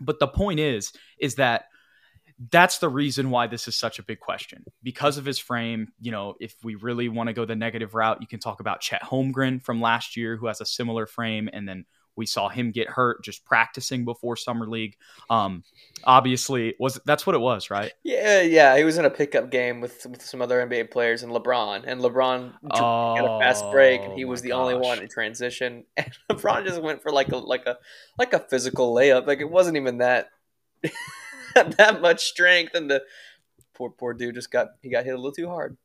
but 0.00 0.18
the 0.18 0.26
point 0.26 0.58
is, 0.58 0.92
is 1.20 1.36
that 1.36 1.66
that's 2.50 2.78
the 2.78 2.88
reason 2.88 3.30
why 3.30 3.46
this 3.46 3.68
is 3.68 3.76
such 3.76 3.98
a 3.98 4.02
big 4.02 4.20
question 4.20 4.64
because 4.82 5.18
of 5.18 5.24
his 5.24 5.38
frame. 5.38 5.88
You 6.00 6.12
know, 6.12 6.34
if 6.40 6.54
we 6.64 6.74
really 6.74 7.08
want 7.08 7.28
to 7.28 7.32
go 7.32 7.44
the 7.44 7.54
negative 7.54 7.94
route, 7.94 8.18
you 8.20 8.26
can 8.26 8.40
talk 8.40 8.60
about 8.60 8.80
Chet 8.80 9.02
Holmgren 9.02 9.62
from 9.62 9.80
last 9.80 10.16
year, 10.16 10.36
who 10.36 10.46
has 10.46 10.60
a 10.60 10.66
similar 10.66 11.06
frame, 11.06 11.48
and 11.52 11.68
then 11.68 11.84
we 12.16 12.26
saw 12.26 12.48
him 12.48 12.70
get 12.70 12.88
hurt 12.88 13.24
just 13.24 13.44
practicing 13.44 14.04
before 14.04 14.36
summer 14.36 14.68
league. 14.68 14.96
Um, 15.30 15.64
obviously, 16.04 16.74
was 16.78 17.00
that's 17.04 17.26
what 17.26 17.34
it 17.34 17.40
was, 17.40 17.70
right? 17.70 17.92
Yeah, 18.02 18.40
yeah. 18.42 18.76
He 18.76 18.84
was 18.84 18.98
in 18.98 19.04
a 19.04 19.10
pickup 19.10 19.50
game 19.50 19.80
with, 19.80 20.06
with 20.06 20.22
some 20.22 20.40
other 20.40 20.64
NBA 20.66 20.90
players 20.90 21.22
and 21.22 21.32
LeBron, 21.32 21.84
and 21.86 22.00
LeBron 22.00 22.52
oh, 22.70 23.14
had 23.16 23.24
a 23.24 23.38
fast 23.40 23.64
break, 23.70 24.00
and 24.02 24.12
he 24.12 24.24
oh 24.24 24.28
was 24.28 24.42
the 24.42 24.50
gosh. 24.50 24.58
only 24.58 24.74
one 24.74 24.98
in 25.00 25.08
transition. 25.08 25.84
And 25.96 26.12
LeBron 26.30 26.66
just 26.66 26.82
went 26.82 27.02
for 27.02 27.10
like 27.10 27.30
a 27.30 27.36
like 27.36 27.66
a 27.66 27.78
like 28.18 28.32
a 28.32 28.40
physical 28.40 28.94
layup. 28.94 29.26
Like 29.26 29.40
it 29.40 29.50
wasn't 29.50 29.76
even 29.76 29.98
that 29.98 30.28
that 31.54 32.00
much 32.00 32.24
strength, 32.24 32.74
and 32.74 32.90
the 32.90 33.02
poor 33.74 33.90
poor 33.90 34.14
dude 34.14 34.34
just 34.34 34.50
got 34.50 34.68
he 34.82 34.90
got 34.90 35.04
hit 35.04 35.12
a 35.12 35.16
little 35.16 35.32
too 35.32 35.48
hard 35.48 35.76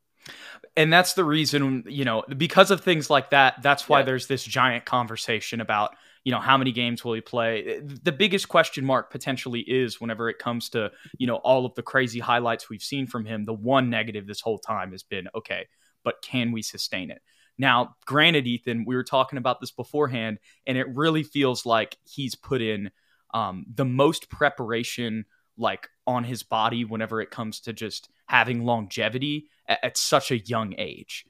and 0.76 0.92
that's 0.92 1.14
the 1.14 1.24
reason 1.24 1.82
you 1.88 2.04
know 2.04 2.22
because 2.36 2.70
of 2.70 2.82
things 2.82 3.08
like 3.08 3.30
that 3.30 3.54
that's 3.62 3.88
why 3.88 4.00
yeah. 4.00 4.04
there's 4.04 4.26
this 4.26 4.44
giant 4.44 4.84
conversation 4.84 5.60
about 5.60 5.96
you 6.24 6.32
know, 6.32 6.40
how 6.40 6.58
many 6.58 6.72
games 6.72 7.04
will 7.04 7.14
he 7.14 7.20
play? 7.20 7.80
The 7.80 8.12
biggest 8.12 8.48
question 8.48 8.84
mark 8.84 9.10
potentially 9.10 9.60
is 9.60 10.00
whenever 10.00 10.28
it 10.28 10.38
comes 10.38 10.68
to, 10.70 10.90
you 11.18 11.26
know, 11.26 11.36
all 11.36 11.64
of 11.64 11.74
the 11.74 11.82
crazy 11.82 12.20
highlights 12.20 12.68
we've 12.68 12.82
seen 12.82 13.06
from 13.06 13.24
him, 13.24 13.44
the 13.44 13.54
one 13.54 13.88
negative 13.88 14.26
this 14.26 14.40
whole 14.40 14.58
time 14.58 14.92
has 14.92 15.02
been, 15.02 15.28
okay, 15.34 15.66
but 16.04 16.20
can 16.22 16.52
we 16.52 16.62
sustain 16.62 17.10
it? 17.10 17.22
Now, 17.56 17.96
granted, 18.06 18.46
Ethan, 18.46 18.84
we 18.86 18.96
were 18.96 19.04
talking 19.04 19.38
about 19.38 19.60
this 19.60 19.70
beforehand, 19.70 20.38
and 20.66 20.76
it 20.76 20.94
really 20.94 21.22
feels 21.22 21.64
like 21.64 21.96
he's 22.04 22.34
put 22.34 22.60
in 22.60 22.90
um, 23.32 23.64
the 23.74 23.84
most 23.84 24.30
preparation 24.30 25.24
like 25.60 25.88
on 26.06 26.24
his 26.24 26.42
body 26.42 26.84
whenever 26.84 27.20
it 27.20 27.30
comes 27.30 27.60
to 27.60 27.72
just 27.72 28.08
having 28.26 28.64
longevity 28.64 29.48
at, 29.66 29.78
at 29.82 29.96
such 29.96 30.30
a 30.30 30.38
young 30.38 30.74
age. 30.78 31.26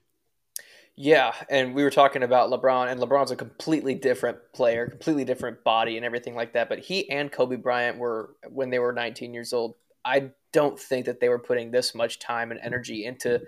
Yeah, 0.96 1.32
and 1.48 1.74
we 1.74 1.82
were 1.82 1.90
talking 1.90 2.22
about 2.22 2.50
LeBron, 2.50 2.90
and 2.90 3.00
LeBron's 3.00 3.30
a 3.30 3.36
completely 3.36 3.94
different 3.94 4.38
player, 4.52 4.86
completely 4.86 5.24
different 5.24 5.64
body, 5.64 5.96
and 5.96 6.04
everything 6.04 6.34
like 6.34 6.52
that. 6.52 6.68
But 6.68 6.80
he 6.80 7.08
and 7.08 7.32
Kobe 7.32 7.56
Bryant 7.56 7.96
were 7.96 8.34
when 8.48 8.70
they 8.70 8.78
were 8.78 8.92
19 8.92 9.32
years 9.32 9.52
old. 9.52 9.76
I 10.04 10.30
don't 10.52 10.78
think 10.78 11.06
that 11.06 11.20
they 11.20 11.28
were 11.28 11.38
putting 11.38 11.70
this 11.70 11.94
much 11.94 12.18
time 12.18 12.50
and 12.50 12.60
energy 12.62 13.04
into 13.04 13.40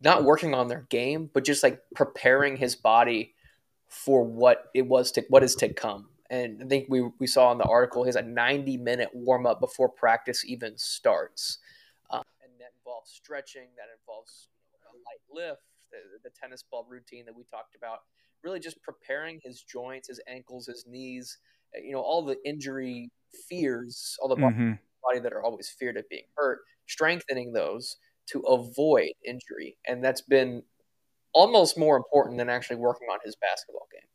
not 0.00 0.24
working 0.24 0.54
on 0.54 0.68
their 0.68 0.86
game, 0.90 1.30
but 1.32 1.44
just 1.44 1.62
like 1.62 1.80
preparing 1.94 2.56
his 2.56 2.76
body 2.76 3.34
for 3.88 4.24
what 4.24 4.66
it 4.74 4.86
was 4.86 5.12
to 5.12 5.24
what 5.28 5.42
is 5.42 5.54
to 5.56 5.72
come. 5.72 6.08
And 6.32 6.62
I 6.64 6.66
think 6.66 6.86
we 6.88 7.02
we 7.20 7.26
saw 7.26 7.52
in 7.52 7.58
the 7.58 7.64
article 7.64 8.04
his 8.04 8.16
a 8.16 8.22
90 8.22 8.78
minute 8.78 9.10
warm 9.12 9.44
up 9.46 9.60
before 9.60 9.88
practice 9.88 10.44
even 10.46 10.76
starts, 10.78 11.58
um, 12.10 12.22
and 12.42 12.50
that 12.58 12.72
involves 12.80 13.10
stretching, 13.10 13.68
that 13.76 13.92
involves 14.00 14.48
a 14.90 14.96
light 14.96 15.20
lift 15.30 15.62
the, 15.92 15.98
the 16.28 16.30
tennis 16.30 16.64
ball 16.68 16.86
routine 16.88 17.24
that 17.26 17.36
we 17.36 17.44
talked 17.44 17.76
about, 17.76 18.00
really 18.42 18.58
just 18.58 18.82
preparing 18.82 19.40
his 19.44 19.62
joints, 19.62 20.08
his 20.08 20.20
ankles, 20.26 20.66
his 20.66 20.86
knees, 20.86 21.38
uh, 21.76 21.80
you 21.80 21.92
know, 21.92 22.00
all 22.00 22.24
the 22.24 22.36
injury 22.44 23.10
fears, 23.48 24.16
all 24.20 24.28
the 24.28 24.36
mm-hmm. 24.36 24.72
body 25.04 25.20
that 25.20 25.32
are 25.32 25.42
always 25.42 25.68
feared 25.68 25.96
of 25.96 26.08
being 26.08 26.24
hurt, 26.34 26.60
strengthening 26.86 27.52
those 27.52 27.96
to 28.26 28.40
avoid 28.40 29.12
injury. 29.24 29.76
And 29.86 30.02
that's 30.02 30.22
been 30.22 30.62
almost 31.32 31.78
more 31.78 31.96
important 31.96 32.38
than 32.38 32.48
actually 32.48 32.76
working 32.76 33.08
on 33.12 33.18
his 33.24 33.36
basketball 33.36 33.86
game. 33.92 34.08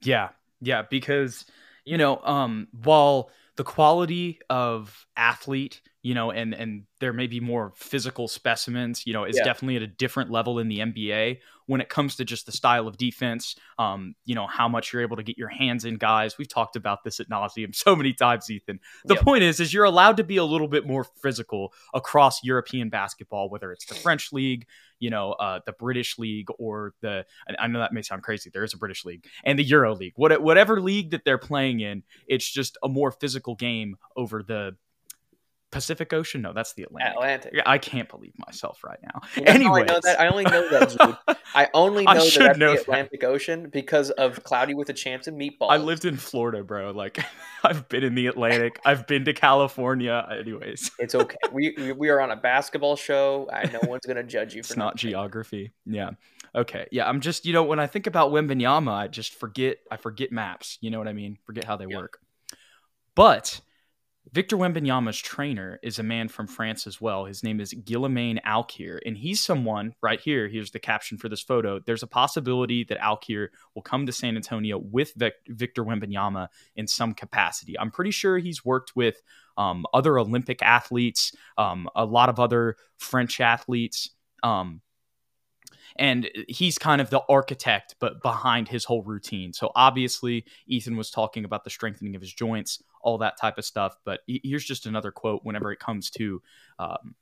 Yeah. 0.00 0.30
Yeah. 0.64 0.82
Because, 0.82 1.44
you 1.84 1.98
know, 1.98 2.20
um, 2.22 2.68
while 2.82 3.30
the 3.56 3.64
quality 3.64 4.40
of 4.50 5.06
athlete 5.16 5.80
you 6.04 6.12
know, 6.12 6.30
and 6.30 6.52
and 6.54 6.84
there 7.00 7.14
may 7.14 7.26
be 7.26 7.40
more 7.40 7.72
physical 7.74 8.28
specimens, 8.28 9.06
you 9.06 9.14
know, 9.14 9.24
is 9.24 9.38
yeah. 9.38 9.44
definitely 9.44 9.76
at 9.76 9.82
a 9.82 9.86
different 9.86 10.30
level 10.30 10.58
in 10.58 10.68
the 10.68 10.80
NBA 10.80 11.38
when 11.64 11.80
it 11.80 11.88
comes 11.88 12.16
to 12.16 12.26
just 12.26 12.44
the 12.44 12.52
style 12.52 12.86
of 12.86 12.98
defense. 12.98 13.56
Um, 13.78 14.14
you 14.26 14.34
know, 14.34 14.46
how 14.46 14.68
much 14.68 14.92
you're 14.92 15.00
able 15.00 15.16
to 15.16 15.22
get 15.22 15.38
your 15.38 15.48
hands 15.48 15.86
in 15.86 15.96
guys. 15.96 16.36
We've 16.36 16.46
talked 16.48 16.76
about 16.76 17.04
this 17.04 17.20
at 17.20 17.30
nauseum 17.30 17.74
so 17.74 17.96
many 17.96 18.12
times, 18.12 18.50
Ethan. 18.50 18.80
The 19.06 19.16
point 19.16 19.44
is, 19.44 19.60
is 19.60 19.72
you're 19.72 19.84
allowed 19.84 20.18
to 20.18 20.24
be 20.24 20.36
a 20.36 20.44
little 20.44 20.68
bit 20.68 20.86
more 20.86 21.04
physical 21.22 21.72
across 21.94 22.44
European 22.44 22.90
basketball, 22.90 23.48
whether 23.48 23.72
it's 23.72 23.86
the 23.86 23.94
French 23.94 24.30
league, 24.30 24.66
you 24.98 25.08
know, 25.08 25.32
uh, 25.32 25.60
the 25.64 25.72
British 25.72 26.18
league, 26.18 26.48
or 26.58 26.92
the. 27.00 27.24
I 27.58 27.66
know 27.66 27.78
that 27.78 27.94
may 27.94 28.02
sound 28.02 28.22
crazy. 28.24 28.50
There 28.52 28.62
is 28.62 28.74
a 28.74 28.78
British 28.78 29.06
league 29.06 29.24
and 29.42 29.58
the 29.58 29.64
Euro 29.64 29.94
league. 29.94 30.12
What, 30.16 30.38
whatever 30.42 30.82
league 30.82 31.12
that 31.12 31.24
they're 31.24 31.38
playing 31.38 31.80
in, 31.80 32.02
it's 32.26 32.50
just 32.50 32.76
a 32.82 32.90
more 32.90 33.10
physical 33.10 33.54
game 33.54 33.96
over 34.16 34.42
the 34.42 34.76
Pacific 35.74 36.12
Ocean? 36.12 36.40
No, 36.40 36.52
that's 36.52 36.72
the 36.74 36.84
Atlantic. 36.84 37.14
Atlantic. 37.14 37.62
I 37.66 37.78
can't 37.78 38.08
believe 38.08 38.32
myself 38.38 38.84
right 38.84 39.00
now. 39.02 39.20
You 39.34 39.42
know 39.42 39.52
anyway, 39.52 39.82
I 39.82 39.84
know 39.84 40.00
that. 40.00 40.20
I 40.20 40.28
only 40.28 40.44
know 40.44 40.70
that. 40.70 40.88
Dude. 40.88 41.36
I 41.54 41.68
only 41.74 42.04
know 42.04 42.12
I 42.12 42.14
that 42.14 42.32
that's 42.32 42.58
know 42.58 42.74
the 42.74 42.80
Atlantic 42.80 43.20
that. 43.20 43.26
Ocean 43.26 43.68
because 43.70 44.10
of 44.10 44.44
Cloudy 44.44 44.74
with 44.74 44.88
a 44.88 44.92
Chance 44.92 45.26
and 45.26 45.38
Meatballs. 45.38 45.70
I 45.70 45.78
lived 45.78 46.04
in 46.04 46.16
Florida, 46.16 46.62
bro. 46.62 46.92
Like, 46.92 47.18
I've 47.64 47.88
been 47.88 48.04
in 48.04 48.14
the 48.14 48.28
Atlantic. 48.28 48.80
I've 48.84 49.08
been 49.08 49.24
to 49.24 49.32
California. 49.32 50.26
Anyways, 50.30 50.92
it's 51.00 51.16
okay. 51.16 51.36
We 51.52 51.92
we 51.92 52.08
are 52.08 52.20
on 52.20 52.30
a 52.30 52.36
basketball 52.36 52.94
show. 52.94 53.50
I, 53.52 53.64
no 53.64 53.80
one's 53.82 54.06
gonna 54.06 54.22
judge 54.22 54.54
you. 54.54 54.62
For 54.62 54.72
it's 54.72 54.76
not 54.76 54.96
geography. 54.96 55.72
Yeah. 55.86 56.10
Okay. 56.54 56.86
Yeah. 56.92 57.08
I'm 57.08 57.20
just 57.20 57.46
you 57.46 57.52
know 57.52 57.64
when 57.64 57.80
I 57.80 57.88
think 57.88 58.06
about 58.06 58.30
Wembanyama, 58.30 58.92
I 58.92 59.08
just 59.08 59.34
forget. 59.34 59.78
I 59.90 59.96
forget 59.96 60.30
maps. 60.30 60.78
You 60.80 60.92
know 60.92 60.98
what 60.98 61.08
I 61.08 61.12
mean? 61.12 61.36
Forget 61.44 61.64
how 61.64 61.76
they 61.76 61.86
yeah. 61.88 61.96
work. 61.96 62.20
But 63.16 63.60
Victor 64.32 64.56
Wembanyama's 64.56 65.18
trainer 65.18 65.78
is 65.82 65.98
a 65.98 66.02
man 66.02 66.28
from 66.28 66.46
France 66.46 66.86
as 66.86 67.00
well. 67.00 67.26
His 67.26 67.42
name 67.42 67.60
is 67.60 67.74
Guillaume 67.74 68.38
Alquier, 68.44 68.98
and 69.04 69.16
he's 69.16 69.44
someone 69.44 69.94
right 70.02 70.18
here. 70.18 70.48
Here's 70.48 70.70
the 70.70 70.78
caption 70.78 71.18
for 71.18 71.28
this 71.28 71.42
photo. 71.42 71.78
There's 71.78 72.02
a 72.02 72.08
possibility 72.08 72.84
that 72.84 72.98
Alquier 72.98 73.50
will 73.74 73.82
come 73.82 74.06
to 74.06 74.12
San 74.12 74.36
Antonio 74.36 74.78
with 74.78 75.12
Victor 75.48 75.84
Wembanyama 75.84 76.48
in 76.74 76.86
some 76.86 77.12
capacity. 77.12 77.78
I'm 77.78 77.90
pretty 77.90 78.10
sure 78.12 78.38
he's 78.38 78.64
worked 78.64 78.96
with 78.96 79.20
um, 79.58 79.84
other 79.92 80.18
Olympic 80.18 80.62
athletes, 80.62 81.32
um, 81.58 81.88
a 81.94 82.04
lot 82.04 82.28
of 82.28 82.40
other 82.40 82.76
French 82.96 83.40
athletes. 83.40 84.10
Um, 84.42 84.80
and 85.96 86.28
he's 86.48 86.78
kind 86.78 87.00
of 87.00 87.10
the 87.10 87.22
architect 87.28 87.94
but 88.00 88.22
behind 88.22 88.68
his 88.68 88.84
whole 88.84 89.02
routine 89.02 89.52
so 89.52 89.70
obviously 89.74 90.44
ethan 90.66 90.96
was 90.96 91.10
talking 91.10 91.44
about 91.44 91.64
the 91.64 91.70
strengthening 91.70 92.14
of 92.14 92.22
his 92.22 92.32
joints 92.32 92.82
all 93.02 93.18
that 93.18 93.38
type 93.38 93.58
of 93.58 93.64
stuff 93.64 93.96
but 94.04 94.20
here's 94.26 94.64
just 94.64 94.86
another 94.86 95.10
quote 95.10 95.40
whenever 95.44 95.72
it 95.72 95.78
comes 95.78 96.10
to 96.10 96.40
um, 96.78 97.14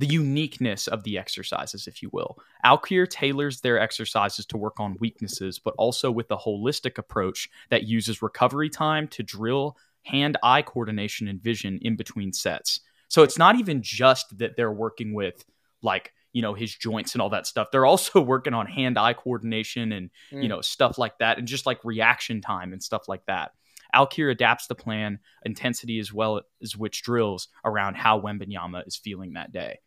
the 0.00 0.06
uniqueness 0.06 0.88
of 0.88 1.04
the 1.04 1.18
exercises, 1.18 1.86
if 1.86 2.02
you 2.02 2.08
will. 2.10 2.38
Alquier 2.64 3.06
tailors 3.06 3.60
their 3.60 3.78
exercises 3.78 4.46
to 4.46 4.56
work 4.56 4.80
on 4.80 4.96
weaknesses, 4.98 5.58
but 5.58 5.74
also 5.76 6.10
with 6.10 6.30
a 6.30 6.38
holistic 6.38 6.96
approach 6.96 7.50
that 7.68 7.82
uses 7.82 8.22
recovery 8.22 8.70
time 8.70 9.06
to 9.08 9.22
drill 9.22 9.76
hand 10.04 10.38
eye 10.42 10.62
coordination 10.62 11.28
and 11.28 11.42
vision 11.42 11.78
in 11.82 11.96
between 11.96 12.32
sets. 12.32 12.80
So 13.08 13.22
it's 13.22 13.36
not 13.36 13.56
even 13.56 13.82
just 13.82 14.38
that 14.38 14.56
they're 14.56 14.72
working 14.72 15.12
with 15.12 15.44
like 15.82 16.14
you 16.32 16.42
know 16.42 16.54
his 16.54 16.74
joints 16.74 17.14
and 17.14 17.22
all 17.22 17.30
that 17.30 17.46
stuff 17.46 17.68
they're 17.70 17.86
also 17.86 18.20
working 18.34 18.54
on 18.54 18.66
hand 18.66 18.98
eye 18.98 19.12
coordination 19.12 19.92
and 19.92 20.10
mm. 20.32 20.42
you 20.42 20.48
know 20.48 20.60
stuff 20.60 20.98
like 20.98 21.18
that 21.18 21.38
and 21.38 21.48
just 21.48 21.66
like 21.66 21.84
reaction 21.84 22.40
time 22.40 22.72
and 22.72 22.82
stuff 22.82 23.08
like 23.08 23.24
that 23.26 23.52
Alquier 23.94 24.30
adapts 24.30 24.66
the 24.66 24.74
plan, 24.74 25.18
intensity 25.44 25.98
as 25.98 26.12
well 26.12 26.42
as 26.62 26.76
which 26.76 27.02
drills 27.02 27.48
around 27.64 27.96
how 27.96 28.20
Wembanyama 28.20 28.86
is 28.86 28.96
feeling 28.96 29.34
that 29.34 29.52
day. 29.52 29.80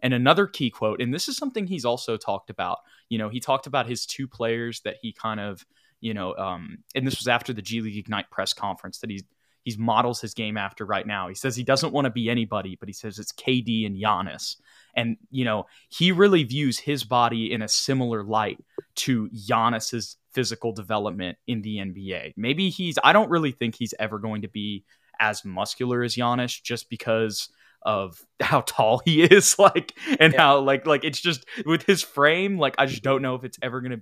And 0.00 0.14
another 0.14 0.46
key 0.46 0.70
quote, 0.70 1.00
and 1.00 1.12
this 1.12 1.28
is 1.28 1.36
something 1.36 1.66
he's 1.66 1.84
also 1.84 2.16
talked 2.16 2.50
about. 2.50 2.78
You 3.08 3.18
know, 3.18 3.28
he 3.28 3.40
talked 3.40 3.66
about 3.66 3.88
his 3.88 4.06
two 4.06 4.28
players 4.28 4.80
that 4.82 4.96
he 5.02 5.12
kind 5.12 5.40
of, 5.40 5.66
you 6.00 6.14
know, 6.14 6.36
um, 6.36 6.78
and 6.94 7.06
this 7.06 7.18
was 7.18 7.26
after 7.26 7.52
the 7.52 7.62
G 7.62 7.80
League 7.80 7.96
Ignite 7.96 8.30
press 8.30 8.52
conference 8.52 9.00
that 9.00 9.10
he 9.10 9.24
he 9.68 9.82
models 9.82 10.20
his 10.20 10.34
game 10.34 10.56
after 10.56 10.84
right 10.84 11.06
now. 11.06 11.28
He 11.28 11.34
says 11.34 11.56
he 11.56 11.64
doesn't 11.64 11.92
want 11.92 12.06
to 12.06 12.10
be 12.10 12.30
anybody, 12.30 12.76
but 12.78 12.88
he 12.88 12.92
says 12.92 13.18
it's 13.18 13.32
KD 13.32 13.86
and 13.86 13.96
Giannis. 13.96 14.56
And, 14.94 15.16
you 15.30 15.44
know, 15.44 15.66
he 15.88 16.12
really 16.12 16.44
views 16.44 16.78
his 16.78 17.04
body 17.04 17.52
in 17.52 17.62
a 17.62 17.68
similar 17.68 18.24
light 18.24 18.58
to 18.96 19.28
Giannis's 19.30 20.16
physical 20.32 20.72
development 20.72 21.38
in 21.46 21.62
the 21.62 21.76
NBA. 21.76 22.34
Maybe 22.36 22.70
he's, 22.70 22.98
I 23.04 23.12
don't 23.12 23.30
really 23.30 23.52
think 23.52 23.76
he's 23.76 23.94
ever 23.98 24.18
going 24.18 24.42
to 24.42 24.48
be 24.48 24.84
as 25.20 25.44
muscular 25.44 26.02
as 26.02 26.16
Giannis 26.16 26.62
just 26.62 26.88
because 26.90 27.48
of 27.82 28.24
how 28.40 28.62
tall 28.62 29.00
he 29.04 29.22
is 29.22 29.58
like 29.58 29.92
and 30.18 30.32
yeah. 30.32 30.40
how 30.40 30.58
like 30.58 30.86
like 30.86 31.04
it's 31.04 31.20
just 31.20 31.44
with 31.64 31.84
his 31.84 32.02
frame 32.02 32.58
like 32.58 32.74
I 32.76 32.86
just 32.86 33.04
don't 33.04 33.22
know 33.22 33.36
if 33.36 33.44
it's 33.44 33.58
ever 33.62 33.80
going 33.80 33.92
to 33.92 34.00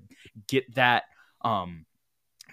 get 0.48 0.74
that 0.76 1.02
um 1.42 1.84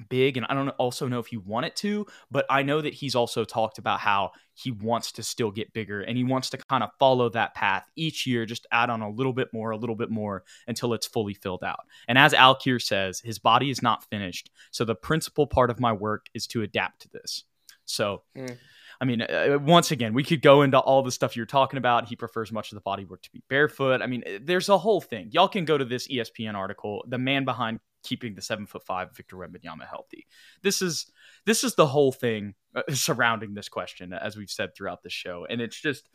big 0.10 0.38
and 0.38 0.46
I 0.50 0.54
don't 0.54 0.70
also 0.70 1.08
know 1.08 1.20
if 1.20 1.28
he 1.28 1.38
want 1.38 1.66
it 1.66 1.76
to, 1.78 2.06
but 2.32 2.46
I 2.50 2.64
know 2.64 2.82
that 2.82 2.94
he's 2.94 3.16
also 3.16 3.44
talked 3.44 3.78
about 3.78 4.00
how 4.00 4.32
he 4.54 4.72
wants 4.72 5.12
to 5.14 5.24
still 5.24 5.52
get 5.52 5.74
bigger 5.74 6.02
and 6.02 6.18
he 6.18 6.24
wants 6.24 6.50
to 6.52 6.58
kind 6.58 6.84
of 6.84 6.90
follow 7.00 7.30
that 7.30 7.56
path 7.56 7.86
each 7.96 8.28
year, 8.28 8.46
just 8.46 8.68
add 8.72 8.90
on 8.90 9.02
a 9.02 9.10
little 9.10 9.34
bit 9.34 9.50
more, 9.54 9.72
a 9.72 9.78
little 9.78 9.96
bit 9.96 10.10
more 10.10 10.44
until 10.68 10.94
it's 10.94 11.08
fully 11.08 11.34
filled 11.34 11.64
out. 11.64 11.82
And 12.08 12.18
as 12.18 12.34
Alquier 12.34 12.80
says, 12.80 13.20
his 13.20 13.40
body 13.40 13.70
is 13.70 13.82
not 13.82 14.04
finished. 14.10 14.50
So 14.72 14.86
the 14.86 14.96
principal 14.96 15.48
part 15.48 15.70
of 15.70 15.80
my 15.80 15.92
work 15.92 16.28
is 16.34 16.48
to 16.48 16.62
adapt 16.62 17.02
to 17.04 17.10
this. 17.10 17.44
So 17.86 18.24
mm. 18.38 18.58
I 19.02 19.06
mean, 19.06 19.22
uh, 19.22 19.58
once 19.62 19.92
again, 19.92 20.14
we 20.14 20.24
could 20.24 20.42
go 20.42 20.62
into 20.62 20.80
all 20.80 21.04
the 21.04 21.12
stuff 21.12 21.36
you're 21.36 21.46
talking 21.46 21.78
about. 21.78 22.08
He 22.08 22.16
prefers 22.16 22.54
much 22.54 22.72
of 22.72 22.76
the 22.76 22.82
body 22.82 23.04
work 23.04 23.22
to 23.24 23.32
be 23.32 23.44
barefoot. 23.50 24.02
I 24.02 24.08
mean, 24.08 24.24
uh, 24.26 24.40
there's 24.42 24.70
a 24.70 24.78
whole 24.78 25.02
thing. 25.02 25.30
Y'all 25.32 25.50
can 25.50 25.66
go 25.66 25.78
to 25.78 25.84
this 25.84 26.08
ESPN 26.08 26.56
article. 26.56 27.04
The 27.08 27.18
man 27.18 27.44
behind 27.44 27.82
keeping 28.04 28.36
the 28.36 28.42
seven 28.42 28.66
foot 28.66 28.84
five 28.86 29.16
Victor 29.16 29.38
Wembanyama 29.38 29.88
healthy. 29.88 30.28
This 30.62 30.82
is 30.82 31.08
this 31.46 31.64
is 31.64 31.76
the 31.76 31.88
whole 31.88 32.12
thing 32.12 32.54
uh, 32.76 32.84
surrounding 32.94 33.54
this 33.54 33.70
question, 33.70 34.14
as 34.14 34.36
we've 34.36 34.50
said 34.50 34.76
throughout 34.76 35.04
the 35.04 35.10
show, 35.10 35.46
and 35.50 35.62
it's 35.62 35.80
just 35.80 36.10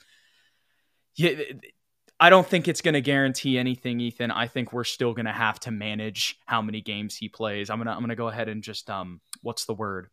yeah. 1.16 1.32
I 2.20 2.30
don't 2.30 2.46
think 2.46 2.66
it's 2.66 2.80
going 2.80 2.94
to 2.94 3.00
guarantee 3.00 3.58
anything, 3.58 4.00
Ethan. 4.00 4.32
I 4.32 4.48
think 4.48 4.72
we're 4.72 4.82
still 4.82 5.14
going 5.14 5.26
to 5.26 5.32
have 5.32 5.60
to 5.60 5.70
manage 5.70 6.36
how 6.46 6.60
many 6.60 6.80
games 6.80 7.14
he 7.14 7.28
plays. 7.28 7.70
I'm 7.70 7.78
gonna 7.78 7.92
I'm 7.92 8.00
gonna 8.00 8.16
go 8.16 8.26
ahead 8.26 8.48
and 8.48 8.62
just 8.62 8.90
um 8.90 9.20
what's 9.42 9.66
the 9.66 9.74
word 9.74 10.08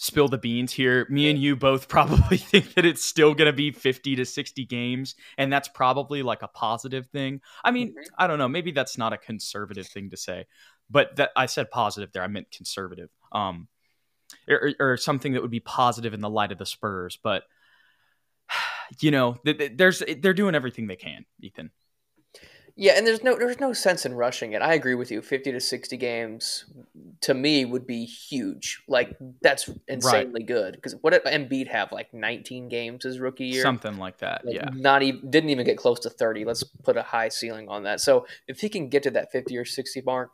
spill 0.00 0.28
the 0.28 0.38
beans 0.38 0.72
here. 0.72 1.06
Me 1.10 1.28
and 1.28 1.38
you 1.38 1.54
both 1.54 1.86
probably 1.88 2.38
think 2.38 2.74
that 2.74 2.86
it's 2.86 3.04
still 3.04 3.34
going 3.34 3.46
to 3.46 3.52
be 3.52 3.70
50 3.70 4.16
to 4.16 4.24
60 4.24 4.64
games, 4.64 5.14
and 5.38 5.52
that's 5.52 5.68
probably 5.68 6.22
like 6.22 6.42
a 6.42 6.48
positive 6.48 7.06
thing. 7.08 7.40
I 7.62 7.70
mean, 7.70 7.90
mm-hmm. 7.90 8.14
I 8.18 8.26
don't 8.26 8.38
know. 8.38 8.48
Maybe 8.48 8.72
that's 8.72 8.98
not 8.98 9.12
a 9.12 9.18
conservative 9.18 9.86
thing 9.86 10.10
to 10.10 10.16
say, 10.16 10.46
but 10.90 11.16
that 11.16 11.30
I 11.36 11.46
said 11.46 11.70
positive 11.70 12.12
there. 12.12 12.22
I 12.22 12.28
meant 12.28 12.50
conservative. 12.50 13.10
Um, 13.30 13.68
or, 14.48 14.72
or 14.78 14.96
something 14.96 15.32
that 15.32 15.42
would 15.42 15.50
be 15.50 15.60
positive 15.60 16.14
in 16.14 16.20
the 16.20 16.30
light 16.30 16.52
of 16.52 16.58
the 16.58 16.66
Spurs, 16.66 17.18
but 17.22 17.44
you 19.00 19.10
know, 19.10 19.36
there's 19.44 20.02
they're 20.18 20.34
doing 20.34 20.54
everything 20.54 20.86
they 20.86 20.96
can, 20.96 21.24
Ethan. 21.40 21.70
Yeah, 22.76 22.92
and 22.96 23.06
there's 23.06 23.22
no 23.22 23.36
there's 23.36 23.60
no 23.60 23.72
sense 23.72 24.06
in 24.06 24.14
rushing 24.14 24.52
it. 24.52 24.62
I 24.62 24.74
agree 24.74 24.94
with 24.94 25.10
you. 25.10 25.22
Fifty 25.22 25.52
to 25.52 25.60
sixty 25.60 25.96
games 25.96 26.64
to 27.22 27.34
me 27.34 27.64
would 27.64 27.86
be 27.86 28.04
huge. 28.04 28.82
Like 28.88 29.16
that's 29.42 29.68
insanely 29.88 30.40
right. 30.40 30.46
good. 30.46 30.74
Because 30.74 30.94
what 31.00 31.12
did 31.12 31.24
Embiid 31.24 31.68
have? 31.68 31.92
Like 31.92 32.12
nineteen 32.12 32.68
games 32.68 33.04
his 33.04 33.18
rookie 33.18 33.46
year, 33.46 33.62
something 33.62 33.98
like 33.98 34.18
that. 34.18 34.44
Like 34.44 34.56
yeah, 34.56 34.70
not 34.72 35.02
even 35.02 35.30
didn't 35.30 35.50
even 35.50 35.66
get 35.66 35.76
close 35.76 36.00
to 36.00 36.10
thirty. 36.10 36.44
Let's 36.44 36.64
put 36.64 36.96
a 36.96 37.02
high 37.02 37.28
ceiling 37.28 37.68
on 37.68 37.84
that. 37.84 38.00
So 38.00 38.26
if 38.46 38.60
he 38.60 38.68
can 38.68 38.88
get 38.88 39.02
to 39.04 39.10
that 39.12 39.32
fifty 39.32 39.56
or 39.56 39.64
sixty 39.64 40.00
mark, 40.00 40.30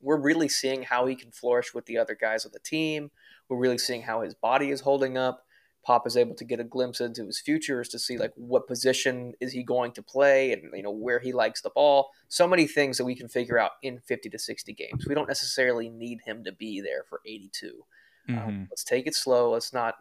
we're 0.00 0.20
really 0.20 0.48
seeing 0.48 0.82
how 0.82 1.06
he 1.06 1.16
can 1.16 1.30
flourish 1.30 1.74
with 1.74 1.86
the 1.86 1.98
other 1.98 2.16
guys 2.18 2.44
on 2.44 2.52
the 2.52 2.60
team. 2.60 3.10
We're 3.48 3.58
really 3.58 3.78
seeing 3.78 4.02
how 4.02 4.22
his 4.22 4.34
body 4.34 4.70
is 4.70 4.80
holding 4.80 5.18
up. 5.18 5.43
Pop 5.84 6.06
is 6.06 6.16
able 6.16 6.34
to 6.34 6.44
get 6.44 6.60
a 6.60 6.64
glimpse 6.64 7.00
into 7.00 7.26
his 7.26 7.40
futures 7.40 7.88
to 7.90 7.98
see 7.98 8.16
like 8.16 8.32
what 8.36 8.66
position 8.66 9.34
is 9.40 9.52
he 9.52 9.62
going 9.62 9.92
to 9.92 10.02
play 10.02 10.52
and 10.52 10.70
you 10.74 10.82
know 10.82 10.90
where 10.90 11.18
he 11.18 11.32
likes 11.32 11.60
the 11.60 11.70
ball. 11.70 12.10
So 12.28 12.46
many 12.46 12.66
things 12.66 12.98
that 12.98 13.04
we 13.04 13.14
can 13.14 13.28
figure 13.28 13.58
out 13.58 13.72
in 13.82 14.00
50 14.00 14.30
to 14.30 14.38
60 14.38 14.72
games. 14.72 15.06
We 15.06 15.14
don't 15.14 15.28
necessarily 15.28 15.88
need 15.88 16.20
him 16.24 16.44
to 16.44 16.52
be 16.52 16.80
there 16.80 17.04
for 17.08 17.20
82. 17.26 17.84
Um, 18.28 18.34
mm-hmm. 18.34 18.48
Um, 18.48 18.66
let's 18.70 18.84
take 18.84 19.06
it 19.06 19.14
slow. 19.14 19.50
Let's 19.50 19.72
not 19.72 19.96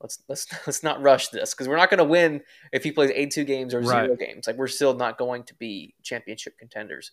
let's 0.00 0.22
let's 0.28 0.46
let's 0.66 0.82
not 0.82 1.02
rush 1.02 1.28
this 1.28 1.54
because 1.54 1.68
we're 1.68 1.76
not 1.76 1.90
going 1.90 1.98
to 1.98 2.04
win 2.04 2.42
if 2.72 2.82
he 2.82 2.92
plays 2.92 3.10
82 3.10 3.44
games 3.44 3.74
or 3.74 3.82
zero 3.82 4.16
games. 4.16 4.46
Like 4.46 4.56
we're 4.56 4.66
still 4.68 4.94
not 4.94 5.18
going 5.18 5.44
to 5.44 5.54
be 5.54 5.94
championship 6.02 6.58
contenders. 6.58 7.12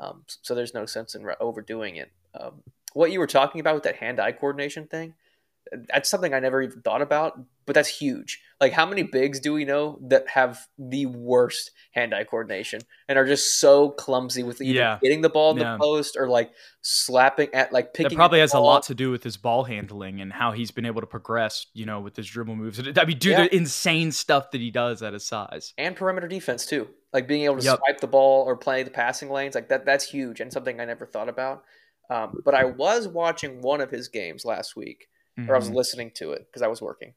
Um, 0.00 0.24
so 0.26 0.54
there's 0.54 0.74
no 0.74 0.86
sense 0.86 1.14
in 1.14 1.26
overdoing 1.40 1.96
it. 1.96 2.10
Um, 2.38 2.62
what 2.94 3.12
you 3.12 3.20
were 3.20 3.26
talking 3.26 3.60
about 3.60 3.74
with 3.74 3.84
that 3.84 3.96
hand-eye 3.96 4.32
coordination 4.32 4.86
thing 4.86 5.14
that's 5.88 6.10
something 6.10 6.34
I 6.34 6.40
never 6.40 6.62
even 6.62 6.82
thought 6.82 7.02
about, 7.02 7.40
but 7.66 7.74
that's 7.74 7.88
huge. 7.88 8.40
Like, 8.60 8.72
how 8.72 8.86
many 8.86 9.02
bigs 9.02 9.40
do 9.40 9.52
we 9.52 9.64
know 9.64 9.98
that 10.08 10.28
have 10.28 10.66
the 10.78 11.06
worst 11.06 11.70
hand-eye 11.94 12.24
coordination 12.24 12.80
and 13.08 13.18
are 13.18 13.26
just 13.26 13.58
so 13.58 13.90
clumsy 13.90 14.42
with 14.42 14.60
either 14.60 14.78
yeah. 14.78 14.98
getting 15.02 15.20
the 15.20 15.28
ball 15.28 15.52
in 15.52 15.58
yeah. 15.58 15.72
the 15.72 15.78
post 15.78 16.16
or 16.16 16.28
like 16.28 16.52
slapping 16.80 17.48
at 17.54 17.72
like 17.72 17.94
picking? 17.94 18.10
That 18.10 18.16
probably 18.16 18.40
has 18.40 18.52
ball. 18.52 18.62
a 18.62 18.64
lot 18.64 18.82
to 18.84 18.94
do 18.94 19.10
with 19.10 19.24
his 19.24 19.36
ball 19.36 19.64
handling 19.64 20.20
and 20.20 20.32
how 20.32 20.52
he's 20.52 20.70
been 20.70 20.86
able 20.86 21.00
to 21.00 21.06
progress. 21.06 21.66
You 21.74 21.86
know, 21.86 22.00
with 22.00 22.16
his 22.16 22.26
dribble 22.26 22.56
moves. 22.56 22.80
I 22.80 23.04
mean, 23.04 23.18
do 23.18 23.30
yeah. 23.30 23.42
the 23.42 23.54
insane 23.54 24.12
stuff 24.12 24.50
that 24.52 24.60
he 24.60 24.70
does 24.70 25.02
at 25.02 25.12
his 25.12 25.24
size 25.24 25.74
and 25.78 25.96
perimeter 25.96 26.28
defense 26.28 26.66
too. 26.66 26.88
Like 27.12 27.26
being 27.26 27.44
able 27.44 27.58
to 27.58 27.64
yep. 27.64 27.78
swipe 27.78 28.00
the 28.00 28.06
ball 28.06 28.44
or 28.44 28.56
play 28.56 28.82
the 28.82 28.90
passing 28.90 29.30
lanes, 29.30 29.54
like 29.54 29.68
that. 29.68 29.84
That's 29.84 30.08
huge 30.08 30.40
and 30.40 30.52
something 30.52 30.80
I 30.80 30.84
never 30.84 31.06
thought 31.06 31.28
about. 31.28 31.64
Um, 32.10 32.42
but 32.44 32.54
I 32.54 32.64
was 32.64 33.08
watching 33.08 33.62
one 33.62 33.80
of 33.80 33.90
his 33.90 34.08
games 34.08 34.44
last 34.44 34.76
week 34.76 35.08
mm-hmm. 35.38 35.50
or 35.50 35.54
I 35.54 35.58
was 35.58 35.68
mm-hmm. 35.68 35.76
listening 35.76 36.10
to 36.16 36.32
it 36.32 36.46
because 36.46 36.62
I 36.62 36.68
was 36.68 36.82
working. 36.82 37.14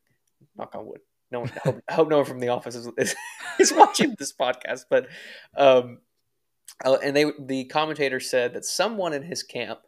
Knock 0.57 0.75
on 0.75 0.85
wood. 0.85 1.01
No 1.31 1.41
one, 1.41 1.51
I 1.55 1.59
hope, 1.63 1.83
I 1.89 1.93
hope 1.93 2.09
no 2.09 2.17
one 2.17 2.25
from 2.25 2.39
the 2.39 2.49
office 2.49 2.75
is, 2.75 2.89
is, 2.97 3.15
is 3.59 3.73
watching 3.73 4.15
this 4.17 4.33
podcast. 4.33 4.85
But, 4.89 5.07
um, 5.57 5.99
uh, 6.83 6.97
and 7.03 7.15
they 7.15 7.31
the 7.39 7.65
commentator 7.65 8.19
said 8.19 8.53
that 8.53 8.65
someone 8.65 9.13
in 9.13 9.23
his 9.23 9.43
camp 9.43 9.79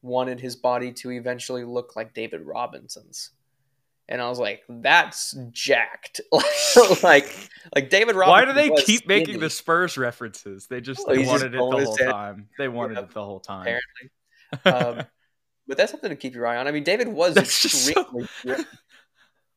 wanted 0.00 0.40
his 0.40 0.56
body 0.56 0.92
to 0.92 1.10
eventually 1.10 1.64
look 1.64 1.94
like 1.96 2.14
David 2.14 2.42
Robinson's. 2.42 3.30
And 4.08 4.20
I 4.20 4.28
was 4.28 4.38
like, 4.38 4.62
"That's 4.68 5.36
jacked!" 5.52 6.20
like, 7.02 7.48
like 7.74 7.88
David 7.88 8.16
Robinson. 8.16 8.28
Why 8.28 8.44
do 8.44 8.52
they 8.52 8.82
keep 8.82 9.04
skinny. 9.04 9.20
making 9.20 9.40
the 9.40 9.48
Spurs 9.48 9.96
references? 9.96 10.66
They 10.66 10.80
just 10.80 11.06
well, 11.06 11.16
they 11.16 11.24
wanted 11.24 11.30
just 11.30 11.44
it 11.44 11.52
the 11.52 11.58
whole 11.58 11.96
head. 11.96 12.10
time. 12.10 12.48
They 12.58 12.68
wanted 12.68 12.94
yeah, 12.94 13.04
it 13.04 13.10
the 13.10 13.24
whole 13.24 13.40
time. 13.40 13.62
Apparently, 14.64 15.00
um, 15.00 15.06
but 15.66 15.76
that's 15.76 15.90
something 15.90 16.10
to 16.10 16.16
keep 16.16 16.34
your 16.34 16.46
eye 16.46 16.56
on. 16.56 16.68
I 16.68 16.72
mean, 16.72 16.84
David 16.84 17.08
was 17.12 17.34
that's 17.34 17.64
extremely 17.64 18.28
so... 18.44 18.64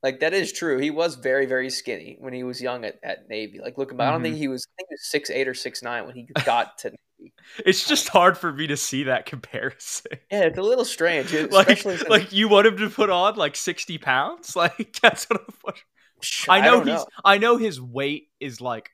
like 0.04 0.20
that 0.20 0.34
is 0.34 0.52
true. 0.52 0.78
He 0.80 0.92
was 0.92 1.16
very 1.16 1.46
very 1.46 1.70
skinny 1.70 2.18
when 2.20 2.34
he 2.34 2.44
was 2.44 2.62
young 2.62 2.86
at, 2.86 3.00
at 3.04 3.30
Navy. 3.30 3.60
Like 3.60 3.78
looking, 3.78 3.98
mm-hmm. 3.98 4.08
I 4.08 4.12
don't 4.12 4.22
think 4.22 4.36
mm-hmm. 4.36 4.42
he 4.42 4.48
was. 4.48 4.68
I 4.68 4.76
think 4.78 4.90
he 4.90 4.94
was 4.94 5.08
six 5.08 5.30
eight 5.30 5.48
or 5.48 5.54
six 5.54 5.82
nine 5.82 6.06
when 6.06 6.16
he 6.16 6.28
got 6.46 6.78
to 6.80 6.90
Navy. 6.90 7.00
It's 7.66 7.88
just 7.88 8.10
hard 8.10 8.38
for 8.38 8.52
me 8.52 8.68
to 8.68 8.78
see 8.78 9.04
that 9.04 9.26
comparison. 9.26 10.12
Yeah, 10.32 10.42
it's 10.42 10.58
a 10.58 10.62
little 10.62 10.86
strange. 10.86 11.34
like, 11.52 11.78
since... 11.78 12.08
like 12.08 12.32
you 12.32 12.50
want 12.50 12.68
him 12.68 12.78
to 12.78 12.90
put 12.90 13.10
on 13.10 13.36
like 13.36 13.56
sixty 13.56 13.98
pounds. 13.98 14.56
Like 14.56 14.98
that's 15.02 15.26
what 15.26 15.42
I'm. 15.48 15.74
I 16.50 16.62
know 16.62 16.82
I 16.82 16.84
he's. 16.84 16.88
Know. 16.88 17.06
I 17.24 17.38
know 17.38 17.58
his 17.58 17.80
weight 17.82 18.30
is 18.40 18.62
like 18.62 18.92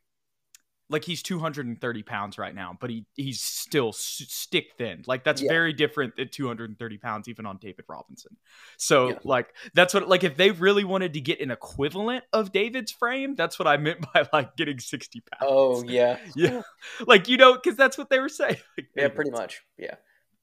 like 0.92 1.06
he's 1.06 1.24
230 1.24 2.04
pounds 2.04 2.38
right 2.38 2.54
now, 2.54 2.78
but 2.80 2.90
he 2.90 3.06
he's 3.16 3.42
still 3.42 3.94
stick 3.94 4.74
thin. 4.78 5.04
Like 5.08 5.24
that's 5.24 5.42
yeah. 5.42 5.50
very 5.50 5.74
different 5.74 6.18
than 6.18 6.30
230 6.30 6.98
pounds 6.98 7.28
even 7.28 7.46
on 7.46 7.58
David 7.58 7.86
Robinson. 7.88 8.36
So 8.78 9.10
yeah. 9.10 9.16
like 9.24 9.54
that's 9.74 9.94
what 9.94 10.08
like 10.08 10.24
if 10.24 10.38
they 10.38 10.52
really 10.52 10.84
wanted 10.84 11.14
to 11.14 11.22
get 11.22 11.40
an 11.40 11.50
equivalent 11.50 12.26
of 12.34 12.52
David's 12.52 12.92
frame, 12.92 13.36
that's 13.36 13.58
what 13.58 13.68
I 13.68 13.78
meant 13.78 14.06
by 14.14 14.28
like 14.34 14.56
getting 14.58 14.80
60 14.80 15.22
pounds. 15.32 15.44
Oh 15.50 15.84
yeah, 15.84 16.18
yeah. 16.36 16.62
like 17.08 17.28
you 17.28 17.38
know, 17.38 17.54
because 17.56 17.78
that's 17.78 17.98
what 17.98 18.10
they 18.10 18.20
were 18.20 18.30
saying. 18.30 18.58
Like, 18.78 18.88
yeah, 18.96 19.08
pretty 19.10 19.32
much. 19.32 19.62
Yeah. 19.78 19.96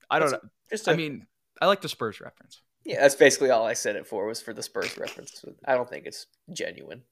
I 0.09 0.19
don't 0.19 0.31
that's 0.31 0.43
know. 0.43 0.49
Just 0.71 0.87
a, 0.87 0.91
I 0.91 0.95
mean, 0.95 1.27
I 1.61 1.67
like 1.67 1.81
the 1.81 1.89
Spurs 1.89 2.21
reference. 2.21 2.61
Yeah, 2.85 3.01
that's 3.01 3.15
basically 3.15 3.49
all 3.49 3.65
I 3.65 3.73
said 3.73 3.95
it 3.95 4.07
for 4.07 4.25
was 4.25 4.41
for 4.41 4.53
the 4.53 4.63
Spurs 4.63 4.97
reference. 4.97 5.43
I 5.65 5.75
don't 5.75 5.89
think 5.89 6.05
it's 6.05 6.27
genuine. 6.51 7.03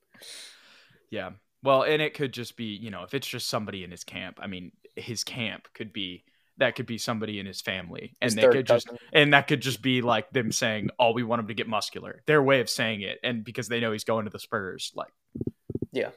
Yeah. 1.09 1.31
Well, 1.63 1.83
and 1.83 2.01
it 2.01 2.13
could 2.13 2.33
just 2.33 2.55
be, 2.55 2.65
you 2.65 2.91
know, 2.91 3.03
if 3.03 3.13
it's 3.13 3.27
just 3.27 3.49
somebody 3.49 3.83
in 3.83 3.91
his 3.91 4.03
camp. 4.03 4.39
I 4.41 4.47
mean, 4.47 4.71
his 4.95 5.23
camp 5.23 5.67
could 5.73 5.91
be 5.91 6.23
that 6.57 6.75
could 6.75 6.85
be 6.85 6.97
somebody 6.97 7.39
in 7.39 7.45
his 7.45 7.61
family, 7.61 8.15
and 8.21 8.29
his 8.29 8.35
they 8.35 8.47
could 8.47 8.67
just 8.67 8.89
and 9.13 9.33
that 9.33 9.47
could 9.47 9.61
just 9.61 9.81
be 9.81 10.01
like 10.01 10.31
them 10.31 10.51
saying, 10.51 10.89
"Oh, 10.99 11.11
we 11.11 11.23
want 11.23 11.41
him 11.41 11.47
to 11.47 11.53
get 11.53 11.67
muscular." 11.67 12.23
Their 12.25 12.41
way 12.41 12.61
of 12.61 12.69
saying 12.69 13.01
it, 13.01 13.19
and 13.23 13.43
because 13.43 13.67
they 13.67 13.79
know 13.79 13.91
he's 13.91 14.03
going 14.03 14.25
to 14.25 14.31
the 14.31 14.39
Spurs, 14.39 14.91
like, 14.95 15.11
yeah, 15.91 16.09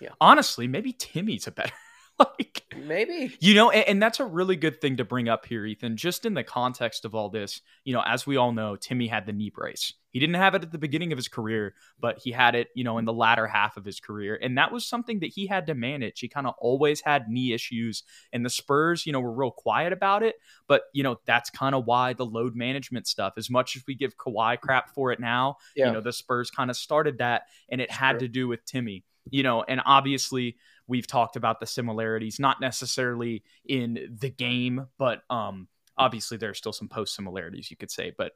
yeah. 0.00 0.10
Honestly, 0.20 0.66
maybe 0.66 0.92
Timmy's 0.92 1.46
a 1.46 1.52
better 1.52 1.72
like 2.38 2.60
Maybe. 2.76 3.36
You 3.40 3.54
know, 3.54 3.70
and, 3.70 3.88
and, 3.88 4.02
that's 4.02 4.20
a 4.20 4.24
really 4.24 4.56
good 4.56 4.80
thing 4.80 4.96
to 4.98 5.04
bring 5.04 5.28
up 5.28 5.46
here, 5.46 5.66
Ethan. 5.66 5.96
Just 5.96 6.24
in 6.24 6.34
the 6.34 6.44
context 6.44 7.04
of 7.04 7.14
all 7.14 7.28
this, 7.28 7.60
you 7.84 7.92
know, 7.92 8.02
as 8.06 8.26
we 8.26 8.36
all 8.36 8.52
know, 8.52 8.76
Timmy 8.76 9.08
had 9.08 9.26
the 9.26 9.32
knee 9.32 9.50
brace. 9.50 9.92
He 10.10 10.18
didn't 10.18 10.36
have 10.36 10.54
it 10.54 10.62
at 10.62 10.72
the 10.72 10.78
beginning 10.78 11.12
of 11.12 11.18
his 11.18 11.28
career, 11.28 11.74
but 12.00 12.18
he 12.18 12.32
had 12.32 12.56
it, 12.56 12.68
you 12.74 12.82
know, 12.82 12.98
in 12.98 13.04
the 13.04 13.12
latter 13.12 13.46
half 13.46 13.76
of 13.76 13.84
his 13.84 14.00
career. 14.00 14.38
And 14.40 14.58
that 14.58 14.72
was 14.72 14.84
something 14.84 15.20
that 15.20 15.28
he 15.28 15.46
had 15.46 15.68
to 15.68 15.74
manage. 15.74 16.18
He 16.18 16.28
kind 16.28 16.48
of 16.48 16.54
always 16.58 17.00
had 17.00 17.28
knee 17.28 17.52
issues. 17.52 18.02
And 18.32 18.44
the 18.44 18.50
Spurs, 18.50 19.06
you 19.06 19.12
know, 19.12 19.20
were 19.20 19.32
real 19.32 19.52
quiet 19.52 19.92
about 19.92 20.24
it. 20.24 20.36
But, 20.66 20.82
you 20.92 21.04
know, 21.04 21.20
that's 21.26 21.50
kind 21.50 21.76
of 21.76 21.84
why 21.84 22.12
the 22.14 22.26
load 22.26 22.56
management 22.56 23.06
stuff, 23.06 23.34
as 23.36 23.50
much 23.50 23.76
as 23.76 23.84
we 23.86 23.94
give 23.94 24.16
Kawhi 24.16 24.60
crap 24.60 24.90
for 24.90 25.12
it 25.12 25.20
now, 25.20 25.56
yeah. 25.76 25.86
you 25.86 25.92
know, 25.92 26.00
the 26.00 26.12
Spurs 26.12 26.50
kind 26.50 26.70
of 26.70 26.76
started 26.76 27.18
that 27.18 27.42
and 27.68 27.80
it 27.80 27.90
had 27.90 28.18
to 28.20 28.28
do 28.28 28.48
with 28.48 28.64
Timmy. 28.64 29.04
You 29.30 29.44
know, 29.44 29.62
and 29.62 29.80
obviously 29.84 30.56
we've 30.90 31.06
talked 31.06 31.36
about 31.36 31.60
the 31.60 31.66
similarities, 31.66 32.38
not 32.38 32.60
necessarily 32.60 33.42
in 33.64 34.16
the 34.20 34.30
game, 34.30 34.86
but 34.98 35.22
um 35.30 35.68
obviously 35.96 36.38
there 36.38 36.50
are 36.50 36.54
still 36.54 36.72
some 36.72 36.88
post 36.88 37.14
similarities 37.14 37.70
you 37.70 37.76
could 37.76 37.90
say, 37.90 38.12
but 38.16 38.32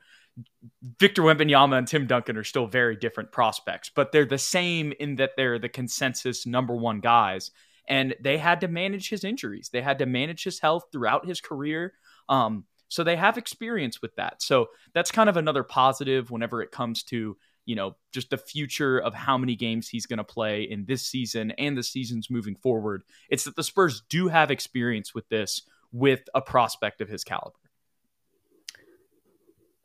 Victor 1.00 1.22
Wembanyama 1.22 1.78
and 1.78 1.88
Tim 1.88 2.06
Duncan 2.06 2.36
are 2.36 2.44
still 2.44 2.66
very 2.66 2.94
different 2.94 3.32
prospects, 3.32 3.90
but 3.94 4.12
they're 4.12 4.26
the 4.26 4.38
same 4.38 4.92
in 5.00 5.16
that 5.16 5.30
they're 5.36 5.58
the 5.58 5.68
consensus 5.68 6.44
number 6.46 6.76
one 6.76 7.00
guys. 7.00 7.50
And 7.88 8.14
they 8.20 8.38
had 8.38 8.60
to 8.62 8.68
manage 8.68 9.08
his 9.08 9.24
injuries. 9.24 9.70
They 9.72 9.82
had 9.82 9.98
to 9.98 10.06
manage 10.06 10.44
his 10.44 10.58
health 10.58 10.84
throughout 10.90 11.26
his 11.26 11.40
career. 11.40 11.94
Um, 12.28 12.64
so 12.88 13.02
they 13.02 13.16
have 13.16 13.38
experience 13.38 14.00
with 14.02 14.14
that. 14.16 14.42
So 14.42 14.68
that's 14.92 15.10
kind 15.10 15.28
of 15.28 15.36
another 15.36 15.62
positive 15.62 16.30
whenever 16.30 16.62
it 16.62 16.70
comes 16.70 17.02
to, 17.04 17.36
you 17.66 17.74
know, 17.76 17.96
just 18.12 18.30
the 18.30 18.36
future 18.36 18.98
of 18.98 19.14
how 19.14 19.38
many 19.38 19.56
games 19.56 19.88
he's 19.88 20.06
going 20.06 20.18
to 20.18 20.24
play 20.24 20.62
in 20.62 20.84
this 20.84 21.06
season 21.06 21.50
and 21.52 21.76
the 21.76 21.82
seasons 21.82 22.30
moving 22.30 22.56
forward. 22.56 23.02
It's 23.28 23.44
that 23.44 23.56
the 23.56 23.62
Spurs 23.62 24.02
do 24.08 24.28
have 24.28 24.50
experience 24.50 25.14
with 25.14 25.28
this 25.28 25.62
with 25.92 26.28
a 26.34 26.40
prospect 26.40 27.00
of 27.00 27.08
his 27.08 27.24
caliber 27.24 27.54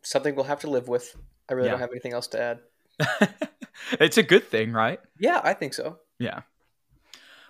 something 0.01 0.35
we'll 0.35 0.45
have 0.45 0.61
to 0.61 0.69
live 0.69 0.87
with. 0.87 1.15
I 1.49 1.53
really 1.53 1.67
yeah. 1.67 1.71
don't 1.71 1.81
have 1.81 1.91
anything 1.91 2.13
else 2.13 2.27
to 2.27 2.41
add. 2.41 2.59
it's 3.99 4.17
a 4.17 4.23
good 4.23 4.43
thing, 4.45 4.71
right? 4.71 4.99
Yeah, 5.19 5.41
I 5.43 5.53
think 5.53 5.73
so. 5.73 5.99
Yeah. 6.19 6.41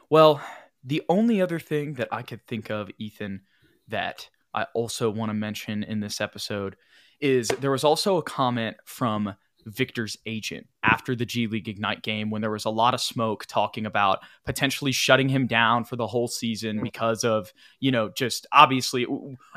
Well, 0.09 0.41
the 0.83 1.03
only 1.09 1.41
other 1.41 1.59
thing 1.59 1.93
that 1.93 2.07
I 2.11 2.21
could 2.21 2.45
think 2.47 2.69
of, 2.69 2.89
Ethan, 2.97 3.41
that 3.87 4.29
I 4.53 4.65
also 4.73 5.09
want 5.09 5.29
to 5.29 5.33
mention 5.33 5.83
in 5.83 5.99
this 5.99 6.21
episode 6.21 6.75
is 7.19 7.49
there 7.59 7.71
was 7.71 7.83
also 7.83 8.17
a 8.17 8.23
comment 8.23 8.77
from 8.85 9.35
Victor's 9.65 10.17
agent 10.25 10.67
after 10.83 11.15
the 11.15 11.25
G 11.25 11.47
League 11.47 11.67
Ignite 11.67 12.01
game 12.01 12.29
when 12.29 12.41
there 12.41 12.51
was 12.51 12.65
a 12.65 12.69
lot 12.69 12.93
of 12.93 13.01
smoke 13.01 13.45
talking 13.45 13.85
about 13.85 14.19
potentially 14.45 14.91
shutting 14.91 15.29
him 15.29 15.47
down 15.47 15.83
for 15.83 15.95
the 15.95 16.07
whole 16.07 16.27
season 16.27 16.79
mm. 16.79 16.83
because 16.83 17.23
of, 17.23 17.53
you 17.79 17.91
know, 17.91 18.09
just 18.09 18.47
obviously 18.51 19.05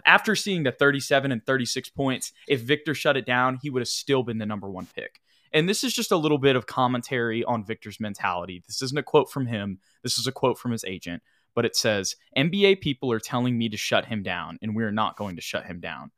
after 0.05 0.35
seeing 0.35 0.63
the 0.63 0.73
37 0.73 1.33
and 1.33 1.45
36 1.47 1.89
points, 1.91 2.33
if 2.49 2.61
Victor 2.61 2.95
shut 2.95 3.17
it 3.17 3.27
down, 3.27 3.59
he 3.63 3.71
would 3.71 3.81
have 3.81 3.89
still 3.89 4.23
been 4.23 4.39
the 4.39 4.47
number 4.47 4.71
one 4.71 4.87
pick. 4.95 5.21
And 5.53 5.69
this 5.69 5.85
is 5.85 5.93
just 5.93 6.13
a 6.13 6.17
little 6.17 6.39
bit 6.39 6.57
of 6.57 6.67
commentary 6.67 7.45
on 7.45 7.65
Victor's 7.65 8.01
mentality. 8.01 8.63
This 8.67 8.81
isn't 8.83 8.99
a 8.99 9.03
quote 9.03 9.31
from 9.31 9.47
him, 9.47 9.79
this 10.03 10.19
is 10.19 10.27
a 10.27 10.33
quote 10.33 10.59
from 10.59 10.73
his 10.73 10.85
agent, 10.85 11.23
but 11.55 11.67
it 11.67 11.77
says 11.77 12.17
NBA 12.37 12.81
people 12.81 13.13
are 13.13 13.21
telling 13.21 13.59
me 13.59 13.69
to 13.69 13.77
shut 13.77 14.07
him 14.07 14.23
down, 14.23 14.59
and 14.63 14.75
we're 14.75 14.91
not 14.91 15.17
going 15.17 15.37
to 15.37 15.43
shut 15.43 15.67
him 15.67 15.81
down 15.81 16.11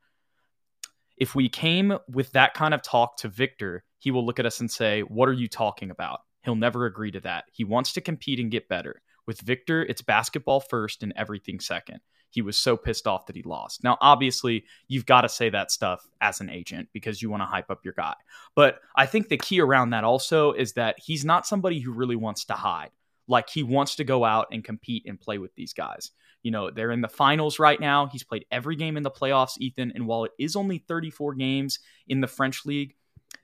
if 1.16 1.34
we 1.34 1.48
came 1.48 1.96
with 2.08 2.32
that 2.32 2.54
kind 2.54 2.74
of 2.74 2.82
talk 2.82 3.16
to 3.18 3.28
Victor, 3.28 3.84
he 3.98 4.10
will 4.10 4.24
look 4.24 4.38
at 4.38 4.46
us 4.46 4.60
and 4.60 4.70
say, 4.70 5.02
What 5.02 5.28
are 5.28 5.34
you 5.34 5.48
talking 5.48 5.90
about? 5.90 6.20
He'll 6.42 6.56
never 6.56 6.86
agree 6.86 7.10
to 7.12 7.20
that. 7.20 7.44
He 7.52 7.64
wants 7.64 7.92
to 7.94 8.00
compete 8.00 8.40
and 8.40 8.50
get 8.50 8.68
better. 8.68 9.00
With 9.26 9.40
Victor, 9.40 9.82
it's 9.82 10.02
basketball 10.02 10.60
first 10.60 11.02
and 11.02 11.12
everything 11.16 11.58
second. 11.60 12.00
He 12.28 12.42
was 12.42 12.56
so 12.56 12.76
pissed 12.76 13.06
off 13.06 13.26
that 13.26 13.36
he 13.36 13.42
lost. 13.42 13.84
Now, 13.84 13.96
obviously, 14.00 14.64
you've 14.88 15.06
got 15.06 15.22
to 15.22 15.28
say 15.28 15.50
that 15.50 15.70
stuff 15.70 16.06
as 16.20 16.40
an 16.40 16.50
agent 16.50 16.88
because 16.92 17.22
you 17.22 17.30
want 17.30 17.42
to 17.42 17.46
hype 17.46 17.70
up 17.70 17.84
your 17.84 17.94
guy. 17.94 18.14
But 18.54 18.80
I 18.96 19.06
think 19.06 19.28
the 19.28 19.38
key 19.38 19.60
around 19.60 19.90
that 19.90 20.04
also 20.04 20.52
is 20.52 20.72
that 20.72 20.98
he's 20.98 21.24
not 21.24 21.46
somebody 21.46 21.78
who 21.78 21.92
really 21.92 22.16
wants 22.16 22.44
to 22.46 22.54
hide. 22.54 22.90
Like 23.28 23.48
he 23.48 23.62
wants 23.62 23.96
to 23.96 24.04
go 24.04 24.24
out 24.24 24.48
and 24.50 24.64
compete 24.64 25.04
and 25.06 25.18
play 25.18 25.38
with 25.38 25.54
these 25.54 25.72
guys. 25.72 26.10
You 26.44 26.52
know, 26.52 26.70
they're 26.70 26.92
in 26.92 27.00
the 27.00 27.08
finals 27.08 27.58
right 27.58 27.80
now. 27.80 28.06
He's 28.06 28.22
played 28.22 28.44
every 28.52 28.76
game 28.76 28.96
in 28.96 29.02
the 29.02 29.10
playoffs, 29.10 29.58
Ethan. 29.58 29.92
And 29.96 30.06
while 30.06 30.24
it 30.24 30.32
is 30.38 30.54
only 30.54 30.78
34 30.78 31.34
games 31.34 31.80
in 32.06 32.20
the 32.20 32.28
French 32.28 32.64
league, 32.64 32.94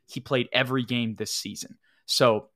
he 0.06 0.20
played 0.20 0.48
every 0.52 0.84
game 0.84 1.16
this 1.16 1.32
season. 1.32 1.78
So 2.06 2.50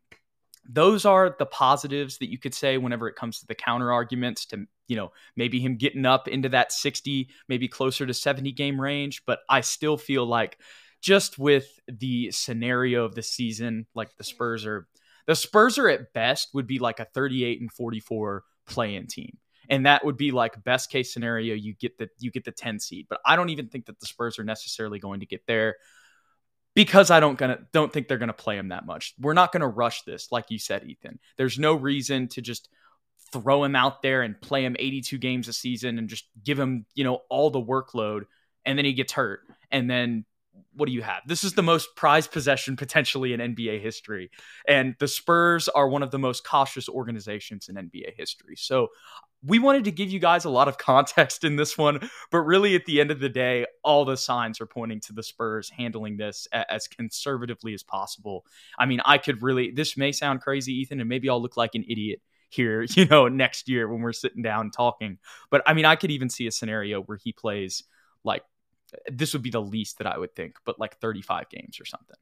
those 0.69 1.05
are 1.05 1.35
the 1.39 1.47
positives 1.47 2.19
that 2.19 2.31
you 2.31 2.39
could 2.39 2.55
say 2.55 2.79
whenever 2.79 3.09
it 3.09 3.17
comes 3.17 3.41
to 3.41 3.47
the 3.47 3.55
counter 3.55 3.93
arguments 3.93 4.47
to 4.47 4.67
you 4.89 4.97
know 4.97 5.13
maybe 5.37 5.61
him 5.61 5.77
getting 5.77 6.07
up 6.07 6.29
into 6.29 6.49
that 6.49 6.73
60 6.73 7.29
maybe 7.49 7.69
closer 7.69 8.07
to 8.07 8.15
70 8.15 8.53
game 8.53 8.81
range 8.81 9.23
but 9.27 9.41
i 9.49 9.61
still 9.61 9.97
feel 9.97 10.25
like 10.25 10.59
just 11.03 11.39
with 11.39 11.69
the 11.87 12.31
scenario 12.31 13.05
of 13.05 13.15
the 13.15 13.23
season 13.23 13.87
like 13.95 14.17
the 14.17 14.25
spurs 14.25 14.65
are 14.65 14.87
the 15.27 15.35
spurs 15.35 15.79
are 15.79 15.89
at 15.89 16.13
best 16.13 16.49
would 16.55 16.67
be 16.67 16.79
like 16.79 17.01
a 17.01 17.05
38 17.05 17.61
and 17.61 17.73
44 17.73 18.45
play-in 18.67 19.07
team 19.07 19.37
and 19.69 19.87
that 19.87 20.05
would 20.05 20.17
be 20.17 20.31
like 20.31 20.63
best 20.65 20.91
case 20.91 21.13
scenario 21.13 21.55
you 21.55 21.75
get 21.75 21.97
the 21.99 22.09
you 22.19 22.31
get 22.31 22.45
the 22.45 22.53
10 22.53 22.79
seed 22.81 23.07
but 23.09 23.21
i 23.25 23.37
don't 23.37 23.51
even 23.51 23.69
think 23.69 23.87
that 23.87 23.99
the 24.01 24.07
spurs 24.07 24.39
are 24.39 24.45
necessarily 24.45 24.99
going 24.99 25.21
to 25.21 25.27
get 25.27 25.47
there 25.47 25.77
because 26.75 27.11
i 27.11 27.21
don't 27.21 27.39
gonna 27.39 27.59
don't 27.73 27.93
think 27.93 28.09
they're 28.09 28.19
gonna 28.19 28.33
play 28.33 28.57
him 28.57 28.69
that 28.69 28.87
much. 28.87 29.15
We're 29.19 29.33
not 29.33 29.53
gonna 29.53 29.69
rush 29.69 30.03
this 30.03 30.31
like 30.31 30.51
you 30.51 30.59
said 30.59 30.85
ethan. 30.85 31.19
There's 31.37 31.59
no 31.59 31.75
reason 31.75 32.29
to 32.29 32.43
just 32.43 32.69
throw 33.33 33.65
him 33.65 33.75
out 33.75 34.03
there 34.03 34.23
and 34.23 34.41
play 34.41 34.65
him 34.65 34.77
82 34.79 35.19
games 35.19 35.49
a 35.49 35.53
season 35.53 35.99
and 35.99 36.09
just 36.09 36.27
give 36.43 36.59
him 36.59 36.87
you 36.95 37.05
know 37.05 37.23
all 37.31 37.51
the 37.51 37.63
workload 37.63 38.23
and 38.65 38.79
then 38.79 38.85
he 38.85 38.93
gets 38.93 39.13
hurt 39.13 39.41
and 39.71 39.91
then 39.91 40.25
what 40.77 40.87
do 40.87 40.93
you 40.93 41.03
have? 41.03 41.23
This 41.27 41.45
is 41.45 41.55
the 41.55 41.63
most 41.63 41.97
prized 41.97 42.33
possession 42.33 42.77
potentially 42.77 43.33
in 43.33 43.41
NBA 43.41 43.81
history. 43.81 44.31
And 44.67 44.95
the 44.99 45.09
Spurs 45.09 45.69
are 45.69 45.89
one 45.89 46.03
of 46.03 46.11
the 46.11 46.19
most 46.19 46.45
cautious 46.45 46.89
organizations 46.89 47.69
in 47.69 47.77
NBA 47.77 48.15
history. 48.17 48.57
So 48.57 48.89
we 49.47 49.59
wanted 49.59 49.85
to 49.85 49.93
give 49.93 50.11
you 50.11 50.19
guys 50.19 50.45
a 50.45 50.51
lot 50.51 50.69
of 50.69 50.79
context 50.79 51.45
in 51.45 51.57
this 51.57 51.77
one, 51.77 52.09
but 52.31 52.41
really 52.41 52.75
at 52.75 52.87
the 52.87 53.01
end 53.01 53.11
of 53.11 53.21
the 53.21 53.29
day, 53.29 53.67
all 53.83 54.05
the 54.05 54.17
signs 54.17 54.61
are 54.61 54.67
pointing 54.67 55.01
to 55.01 55.13
the 55.13 55.23
Spurs 55.23 55.71
handling 55.71 56.17
this 56.17 56.49
as 56.53 56.89
conservatively 56.89 57.75
as 57.75 57.83
possible. 57.83 58.45
I 58.79 58.87
mean, 58.87 59.01
I 59.05 59.19
could 59.19 59.43
really, 59.43 59.71
this 59.71 59.97
may 59.97 60.13
sound 60.13 60.41
crazy, 60.41 60.73
Ethan, 60.73 61.01
and 61.01 61.09
maybe 61.09 61.29
I'll 61.29 61.43
look 61.43 61.57
like 61.57 61.75
an 61.75 61.85
idiot 61.89 62.21
here, 62.49 62.83
you 62.91 63.05
know, 63.07 63.29
next 63.29 63.69
year 63.69 63.89
when 63.89 64.01
we're 64.01 64.13
sitting 64.13 64.43
down 64.43 64.71
talking. 64.71 65.19
But 65.51 65.63
I 65.67 65.75
mean, 65.75 65.85
I 65.85 65.97
could 65.97 66.11
even 66.11 66.31
see 66.31 66.47
a 66.47 66.53
scenario 66.53 67.03
where 67.03 67.19
he 67.23 67.33
plays 67.33 67.85
like 68.25 68.43
this 69.11 69.33
would 69.33 69.43
be 69.43 69.51
the 69.51 69.63
least 69.63 69.99
that 69.99 70.07
I 70.07 70.19
would 70.19 70.35
think, 70.35 70.57
but 70.65 70.79
like 70.79 70.99
35 70.99 71.49
games 71.49 71.81
or 71.81 71.85
something. 71.85 72.17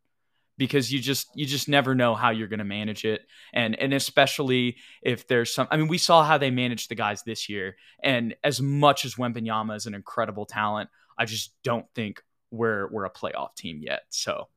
Because 0.58 0.92
you 0.92 1.00
just 1.00 1.28
you 1.35 1.46
just 1.46 1.68
never 1.68 1.94
know 1.94 2.14
how 2.14 2.30
you're 2.30 2.46
going 2.46 2.58
to 2.58 2.64
manage 2.64 3.04
it, 3.06 3.22
and 3.54 3.74
and 3.78 3.94
especially 3.94 4.76
if 5.00 5.26
there's 5.26 5.52
some. 5.52 5.66
I 5.70 5.78
mean, 5.78 5.88
we 5.88 5.96
saw 5.96 6.22
how 6.22 6.37
they 6.37 6.50
managed 6.50 6.90
the 6.90 6.94
guys 6.94 7.22
this 7.22 7.48
year, 7.48 7.76
and 8.02 8.37
as 8.44 8.61
much 8.61 9.06
as 9.06 9.14
Wembanyama 9.14 9.76
is 9.76 9.87
an 9.87 9.94
incredible 9.94 10.44
talent, 10.44 10.90
I 11.18 11.24
just 11.24 11.54
don't 11.64 11.87
think 11.94 12.22
we're 12.50 12.87
we're 12.92 13.06
a 13.06 13.11
playoff 13.11 13.56
team 13.56 13.80
yet. 13.82 14.02
So, 14.11 14.48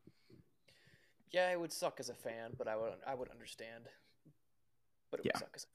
yeah, 1.31 1.49
it 1.49 1.59
would 1.59 1.71
suck 1.71 1.99
as 1.99 2.09
a 2.09 2.13
fan, 2.13 2.51
but 2.57 2.67
I 2.67 2.75
would 2.75 2.91
I 3.07 3.15
would 3.15 3.29
understand. 3.29 3.85
But 5.11 5.21
it 5.21 5.27
would 5.27 5.37
suck 5.37 5.53
as 5.55 5.63
a 5.63 5.74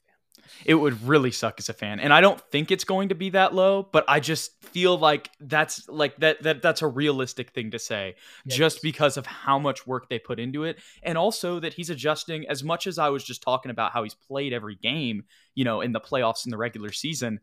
it 0.64 0.74
would 0.74 1.06
really 1.06 1.30
suck 1.30 1.56
as 1.58 1.68
a 1.68 1.72
fan. 1.72 2.00
And 2.00 2.12
I 2.12 2.20
don't 2.20 2.40
think 2.50 2.70
it's 2.70 2.84
going 2.84 3.10
to 3.10 3.14
be 3.14 3.30
that 3.30 3.54
low, 3.54 3.88
but 3.90 4.04
I 4.08 4.20
just 4.20 4.62
feel 4.64 4.98
like 4.98 5.30
that's 5.40 5.88
like 5.88 6.16
that 6.18 6.42
that 6.42 6.62
that's 6.62 6.82
a 6.82 6.86
realistic 6.86 7.50
thing 7.50 7.72
to 7.72 7.78
say 7.78 8.14
just 8.46 8.82
because 8.82 9.16
of 9.16 9.26
how 9.26 9.58
much 9.58 9.86
work 9.86 10.08
they 10.08 10.18
put 10.18 10.38
into 10.38 10.62
it 10.62 10.78
and 11.02 11.18
also 11.18 11.58
that 11.58 11.74
he's 11.74 11.90
adjusting 11.90 12.46
as 12.46 12.62
much 12.62 12.86
as 12.86 12.98
I 12.98 13.08
was 13.08 13.24
just 13.24 13.42
talking 13.42 13.70
about 13.70 13.92
how 13.92 14.02
he's 14.02 14.14
played 14.14 14.52
every 14.52 14.76
game, 14.76 15.24
you 15.54 15.64
know, 15.64 15.80
in 15.80 15.92
the 15.92 16.00
playoffs 16.00 16.44
in 16.44 16.50
the 16.50 16.58
regular 16.58 16.92
season, 16.92 17.40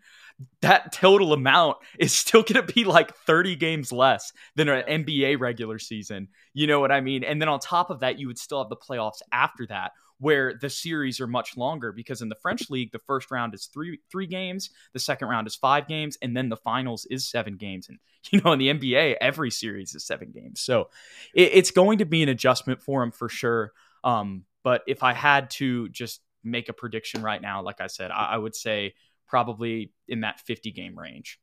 that 0.61 0.91
total 0.91 1.33
amount 1.33 1.77
is 1.99 2.13
still 2.13 2.43
going 2.43 2.65
to 2.65 2.73
be 2.73 2.83
like 2.83 3.13
30 3.15 3.55
games 3.55 3.91
less 3.91 4.31
than 4.55 4.69
an 4.69 5.05
NBA 5.05 5.39
regular 5.39 5.79
season. 5.79 6.29
You 6.53 6.67
know 6.67 6.79
what 6.79 6.91
I 6.91 7.01
mean? 7.01 7.23
And 7.23 7.41
then 7.41 7.49
on 7.49 7.59
top 7.59 7.89
of 7.89 8.01
that, 8.01 8.19
you 8.19 8.27
would 8.27 8.39
still 8.39 8.59
have 8.59 8.69
the 8.69 8.77
playoffs 8.77 9.21
after 9.31 9.65
that 9.67 9.91
where 10.19 10.55
the 10.55 10.69
series 10.69 11.19
are 11.19 11.27
much 11.27 11.55
longer 11.57 11.91
because 11.91 12.21
in 12.21 12.29
the 12.29 12.35
French 12.35 12.69
league 12.69 12.91
the 12.91 12.99
first 12.99 13.29
round 13.29 13.53
is 13.53 13.67
3 13.67 13.99
3 14.11 14.27
games, 14.27 14.69
the 14.93 14.99
second 14.99 15.27
round 15.27 15.47
is 15.47 15.55
5 15.55 15.87
games 15.87 16.17
and 16.21 16.35
then 16.35 16.49
the 16.49 16.57
finals 16.57 17.05
is 17.09 17.29
7 17.29 17.57
games 17.57 17.89
and 17.89 17.99
you 18.31 18.41
know 18.41 18.51
in 18.51 18.59
the 18.59 18.69
NBA 18.69 19.15
every 19.21 19.51
series 19.51 19.95
is 19.95 20.05
7 20.05 20.31
games. 20.31 20.61
So 20.61 20.89
it, 21.33 21.51
it's 21.53 21.71
going 21.71 21.99
to 21.99 22.05
be 22.05 22.23
an 22.23 22.29
adjustment 22.29 22.81
for 22.81 23.03
him 23.03 23.11
for 23.11 23.29
sure. 23.29 23.73
Um, 24.03 24.45
but 24.63 24.83
if 24.87 25.03
I 25.03 25.13
had 25.13 25.49
to 25.51 25.89
just 25.89 26.21
make 26.43 26.69
a 26.69 26.73
prediction 26.73 27.21
right 27.21 27.41
now 27.41 27.61
like 27.61 27.81
I 27.81 27.87
said, 27.87 28.11
I, 28.11 28.31
I 28.33 28.37
would 28.37 28.55
say 28.55 28.93
probably 29.27 29.91
in 30.07 30.21
that 30.21 30.39
50 30.39 30.71
game 30.71 30.97
range. 30.97 31.39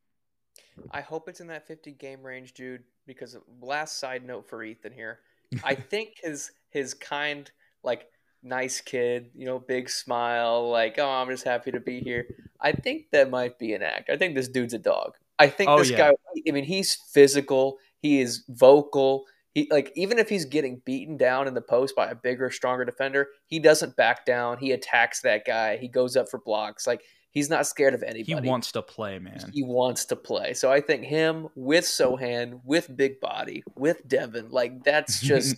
I 0.90 1.00
hope 1.00 1.28
it's 1.28 1.40
in 1.40 1.46
that 1.48 1.66
50 1.66 1.92
game 1.92 2.22
range, 2.22 2.54
dude, 2.54 2.82
because 3.06 3.36
last 3.60 3.98
side 3.98 4.24
note 4.24 4.48
for 4.48 4.62
Ethan 4.62 4.92
here. 4.92 5.20
I 5.62 5.74
think 5.90 6.16
his 6.22 6.52
his 6.70 6.94
kind 6.94 7.50
like 7.82 8.06
nice 8.44 8.80
kid, 8.80 9.30
you 9.34 9.46
know, 9.46 9.58
big 9.58 9.88
smile, 9.90 10.70
like, 10.70 10.98
oh, 10.98 11.08
I'm 11.08 11.28
just 11.30 11.44
happy 11.44 11.72
to 11.72 11.80
be 11.80 12.00
here. 12.00 12.26
I 12.60 12.72
think 12.72 13.06
that 13.12 13.30
might 13.30 13.58
be 13.58 13.74
an 13.74 13.82
act. 13.82 14.10
I 14.10 14.16
think 14.16 14.34
this 14.34 14.48
dude's 14.48 14.74
a 14.74 14.78
dog. 14.78 15.14
I 15.38 15.48
think 15.48 15.70
Oh, 15.70 15.78
this 15.78 15.90
yeah. 15.90 15.96
guy. 16.10 16.12
I 16.46 16.50
mean, 16.52 16.64
he's 16.64 16.94
physical. 16.94 17.78
He 18.00 18.20
is 18.20 18.44
vocal. 18.48 19.24
He 19.54 19.68
like 19.70 19.92
even 19.94 20.18
if 20.18 20.28
he's 20.28 20.44
getting 20.44 20.82
beaten 20.84 21.16
down 21.16 21.48
in 21.48 21.54
the 21.54 21.60
post 21.60 21.94
by 21.96 22.08
a 22.08 22.14
bigger, 22.14 22.50
stronger 22.50 22.84
defender, 22.84 23.28
he 23.46 23.58
doesn't 23.58 23.96
back 23.96 24.24
down. 24.26 24.58
He 24.58 24.72
attacks 24.72 25.22
that 25.22 25.44
guy. 25.44 25.76
He 25.76 25.88
goes 25.88 26.16
up 26.16 26.28
for 26.28 26.38
blocks. 26.38 26.86
Like 26.86 27.02
he's 27.30 27.48
not 27.50 27.66
scared 27.66 27.94
of 27.94 28.02
anybody. 28.02 28.24
He 28.42 28.48
wants 28.48 28.72
to 28.72 28.82
play, 28.82 29.18
man. 29.18 29.50
He 29.52 29.62
wants 29.62 30.04
to 30.06 30.16
play. 30.16 30.54
So 30.54 30.70
I 30.72 30.80
think 30.80 31.04
him 31.04 31.48
with 31.54 31.84
Sochan, 31.84 32.60
with 32.64 32.96
Big 32.96 33.20
Body, 33.20 33.62
with 33.76 34.06
Devin, 34.08 34.50
like 34.50 34.82
that's 34.84 35.20
just 35.32 35.56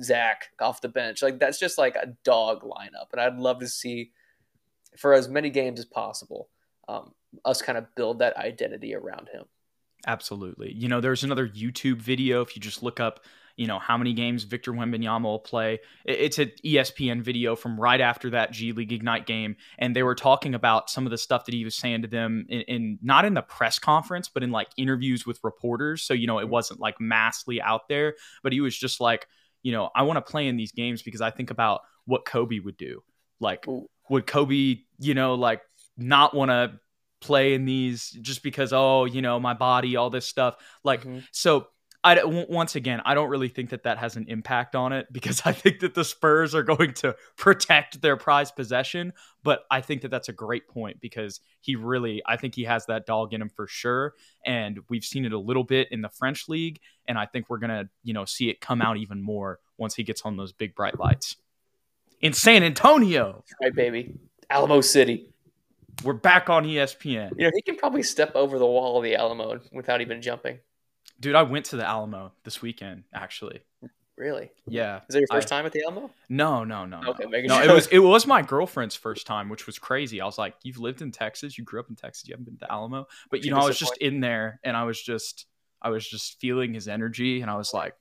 Zach 0.00 0.50
off 0.60 0.80
the 0.80 0.88
bench. 0.88 1.22
Like 1.22 1.38
that's 1.38 1.58
just 1.58 1.78
like 1.78 1.96
a 1.96 2.14
dog 2.24 2.62
lineup. 2.62 3.12
And 3.12 3.20
I'd 3.20 3.38
love 3.38 3.60
to 3.60 3.68
see 3.68 4.12
for 4.96 5.14
as 5.14 5.28
many 5.28 5.50
games 5.50 5.80
as 5.80 5.86
possible, 5.86 6.48
um, 6.88 7.12
us 7.44 7.62
kind 7.62 7.78
of 7.78 7.86
build 7.94 8.18
that 8.18 8.36
identity 8.36 8.94
around 8.94 9.28
him. 9.32 9.44
Absolutely. 10.06 10.72
You 10.72 10.88
know, 10.88 11.00
there's 11.00 11.24
another 11.24 11.48
YouTube 11.48 11.98
video. 11.98 12.42
If 12.42 12.56
you 12.56 12.62
just 12.62 12.82
look 12.82 12.98
up, 12.98 13.20
you 13.56 13.66
know, 13.66 13.78
how 13.78 13.96
many 13.96 14.12
games 14.14 14.44
Victor 14.44 14.72
Wembanyama 14.72 15.22
will 15.22 15.38
play, 15.38 15.80
it's 16.04 16.38
an 16.38 16.50
ESPN 16.64 17.22
video 17.22 17.54
from 17.54 17.78
right 17.78 18.00
after 18.00 18.30
that 18.30 18.50
G 18.50 18.72
League 18.72 18.92
Ignite 18.92 19.26
game. 19.26 19.56
And 19.78 19.94
they 19.94 20.02
were 20.02 20.14
talking 20.14 20.54
about 20.54 20.90
some 20.90 21.06
of 21.06 21.10
the 21.10 21.18
stuff 21.18 21.44
that 21.44 21.54
he 21.54 21.64
was 21.64 21.76
saying 21.76 22.02
to 22.02 22.08
them 22.08 22.46
in, 22.48 22.62
in 22.62 22.98
not 23.02 23.24
in 23.24 23.34
the 23.34 23.42
press 23.42 23.78
conference, 23.78 24.28
but 24.28 24.42
in 24.42 24.50
like 24.50 24.68
interviews 24.76 25.24
with 25.26 25.38
reporters. 25.44 26.02
So, 26.02 26.14
you 26.14 26.26
know, 26.26 26.40
it 26.40 26.48
wasn't 26.48 26.80
like 26.80 27.00
massively 27.00 27.62
out 27.62 27.88
there, 27.88 28.14
but 28.42 28.52
he 28.52 28.60
was 28.60 28.76
just 28.76 29.00
like, 29.00 29.28
you 29.62 29.72
know, 29.72 29.90
I 29.94 30.02
want 30.02 30.16
to 30.16 30.30
play 30.30 30.48
in 30.48 30.56
these 30.56 30.72
games 30.72 31.02
because 31.02 31.20
I 31.20 31.30
think 31.30 31.50
about 31.50 31.82
what 32.04 32.24
Kobe 32.24 32.58
would 32.58 32.76
do. 32.76 33.02
Like, 33.40 33.66
Ooh. 33.68 33.88
would 34.08 34.26
Kobe, 34.26 34.78
you 34.98 35.14
know, 35.14 35.34
like 35.34 35.62
not 35.96 36.34
want 36.34 36.50
to 36.50 36.78
play 37.20 37.54
in 37.54 37.64
these 37.64 38.10
just 38.10 38.42
because, 38.42 38.72
oh, 38.72 39.04
you 39.04 39.22
know, 39.22 39.38
my 39.38 39.54
body, 39.54 39.96
all 39.96 40.10
this 40.10 40.26
stuff. 40.26 40.56
Like, 40.84 41.04
Mhm. 41.04 41.24
so 41.30 41.68
I 42.04 42.16
w- 42.16 42.46
once 42.48 42.74
again, 42.74 43.00
I 43.04 43.14
don't 43.14 43.28
really 43.28 43.48
think 43.48 43.70
that 43.70 43.84
that 43.84 43.96
has 43.98 44.16
an 44.16 44.26
impact 44.28 44.74
on 44.74 44.92
it 44.92 45.06
because 45.12 45.42
I 45.46 45.52
think 45.52 45.80
that 45.80 45.94
the 45.94 46.04
Spurs 46.04 46.54
are 46.54 46.62
going 46.64 46.94
to 46.94 47.14
protect 47.36 48.00
their 48.02 48.16
prized 48.16 48.56
possession. 48.56 49.12
But 49.44 49.60
I 49.70 49.80
think 49.80 50.02
that 50.02 50.10
that's 50.10 50.28
a 50.28 50.32
great 50.32 50.66
point 50.68 51.00
because 51.00 51.40
he 51.60 51.76
really, 51.76 52.20
I 52.26 52.36
think 52.36 52.54
he 52.54 52.64
has 52.64 52.86
that 52.86 53.06
dog 53.06 53.34
in 53.34 53.40
him 53.42 53.50
for 53.50 53.66
sure, 53.68 54.14
and 54.44 54.80
we've 54.88 55.04
seen 55.04 55.24
it 55.24 55.32
a 55.32 55.38
little 55.38 55.64
bit 55.64 55.88
in 55.92 56.00
the 56.00 56.08
French 56.08 56.48
league, 56.48 56.80
and 57.06 57.16
I 57.18 57.26
think 57.26 57.48
we're 57.48 57.58
gonna, 57.58 57.88
you 58.02 58.14
know, 58.14 58.24
see 58.24 58.48
it 58.48 58.60
come 58.60 58.82
out 58.82 58.96
even 58.96 59.22
more 59.22 59.60
once 59.78 59.94
he 59.94 60.02
gets 60.02 60.22
on 60.22 60.36
those 60.36 60.52
big 60.52 60.74
bright 60.74 60.98
lights. 60.98 61.36
In 62.20 62.32
San 62.32 62.62
Antonio, 62.62 63.44
Right, 63.60 63.74
baby. 63.74 64.14
Alamo 64.50 64.80
City. 64.80 65.28
we're 66.04 66.12
back 66.12 66.50
on 66.50 66.64
ESPN. 66.64 67.30
You 67.36 67.44
know, 67.46 67.50
he 67.54 67.62
can 67.62 67.76
probably 67.76 68.02
step 68.02 68.32
over 68.34 68.58
the 68.58 68.66
wall 68.66 68.98
of 68.98 69.04
the 69.04 69.14
Alamo 69.16 69.60
without 69.72 70.00
even 70.00 70.20
jumping. 70.22 70.58
Dude, 71.22 71.36
I 71.36 71.42
went 71.42 71.66
to 71.66 71.76
the 71.76 71.86
Alamo 71.88 72.32
this 72.42 72.60
weekend, 72.60 73.04
actually. 73.14 73.60
Really? 74.16 74.50
Yeah. 74.66 75.02
Is 75.08 75.14
it 75.14 75.20
your 75.20 75.28
first 75.30 75.52
I- 75.52 75.56
time 75.56 75.66
at 75.66 75.72
the 75.72 75.82
Alamo? 75.84 76.10
No, 76.28 76.64
no, 76.64 76.84
no. 76.84 77.00
Okay, 77.06 77.24
no. 77.24 77.38
no, 77.46 77.62
sure. 77.62 77.70
it 77.70 77.72
was 77.72 77.86
it 77.86 77.98
was 78.00 78.26
my 78.26 78.42
girlfriend's 78.42 78.96
first 78.96 79.24
time, 79.24 79.48
which 79.48 79.66
was 79.66 79.78
crazy. 79.78 80.20
I 80.20 80.24
was 80.26 80.36
like, 80.36 80.54
"You've 80.64 80.78
lived 80.78 81.00
in 81.00 81.12
Texas, 81.12 81.56
you 81.56 81.62
grew 81.62 81.78
up 81.78 81.88
in 81.90 81.94
Texas, 81.94 82.26
you 82.26 82.32
haven't 82.32 82.46
been 82.46 82.58
to 82.58 82.70
Alamo." 82.70 83.06
But 83.30 83.38
you 83.38 83.44
She 83.44 83.50
know, 83.50 83.58
I 83.58 83.64
was 83.64 83.78
just 83.78 83.96
in 83.98 84.18
there, 84.18 84.58
and 84.64 84.76
I 84.76 84.82
was 84.82 85.00
just 85.00 85.46
I 85.80 85.90
was 85.90 86.06
just 86.06 86.40
feeling 86.40 86.74
his 86.74 86.88
energy, 86.88 87.40
and 87.40 87.48
I 87.50 87.54
was 87.54 87.72
like, 87.72 87.94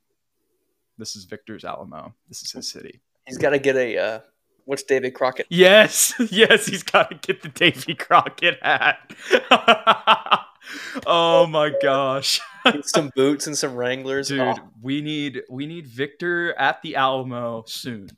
"This 0.98 1.16
is 1.16 1.26
Victor's 1.26 1.64
Alamo. 1.64 2.16
This 2.28 2.42
is 2.42 2.52
his 2.52 2.68
city." 2.68 3.02
He's 3.28 3.38
got 3.38 3.52
to 3.52 3.60
get 3.60 3.76
a 3.76 3.98
uh, 3.98 4.20
what's 4.66 4.84
David 4.84 5.14
Crockett? 5.14 5.46
Yes, 5.50 6.14
yes, 6.32 6.66
he's 6.66 6.84
got 6.84 7.12
to 7.12 7.16
get 7.16 7.44
the 7.44 7.50
Davy 7.50 7.94
Crockett 7.94 8.58
hat. 8.64 9.14
oh 11.06 11.46
my 11.48 11.72
gosh. 11.82 12.42
Some 12.84 13.12
boots 13.15 13.47
and 13.47 13.58
some 13.58 13.76
Wranglers. 13.76 14.28
Dude, 14.30 14.39
Oh, 14.39 14.56
we 14.82 15.02
need 15.02 15.41
we 15.50 15.65
need 15.65 15.88
Victor 15.88 16.54
at 16.54 16.82
the 16.82 16.95
Alamo 16.95 17.63
soon. 17.67 18.10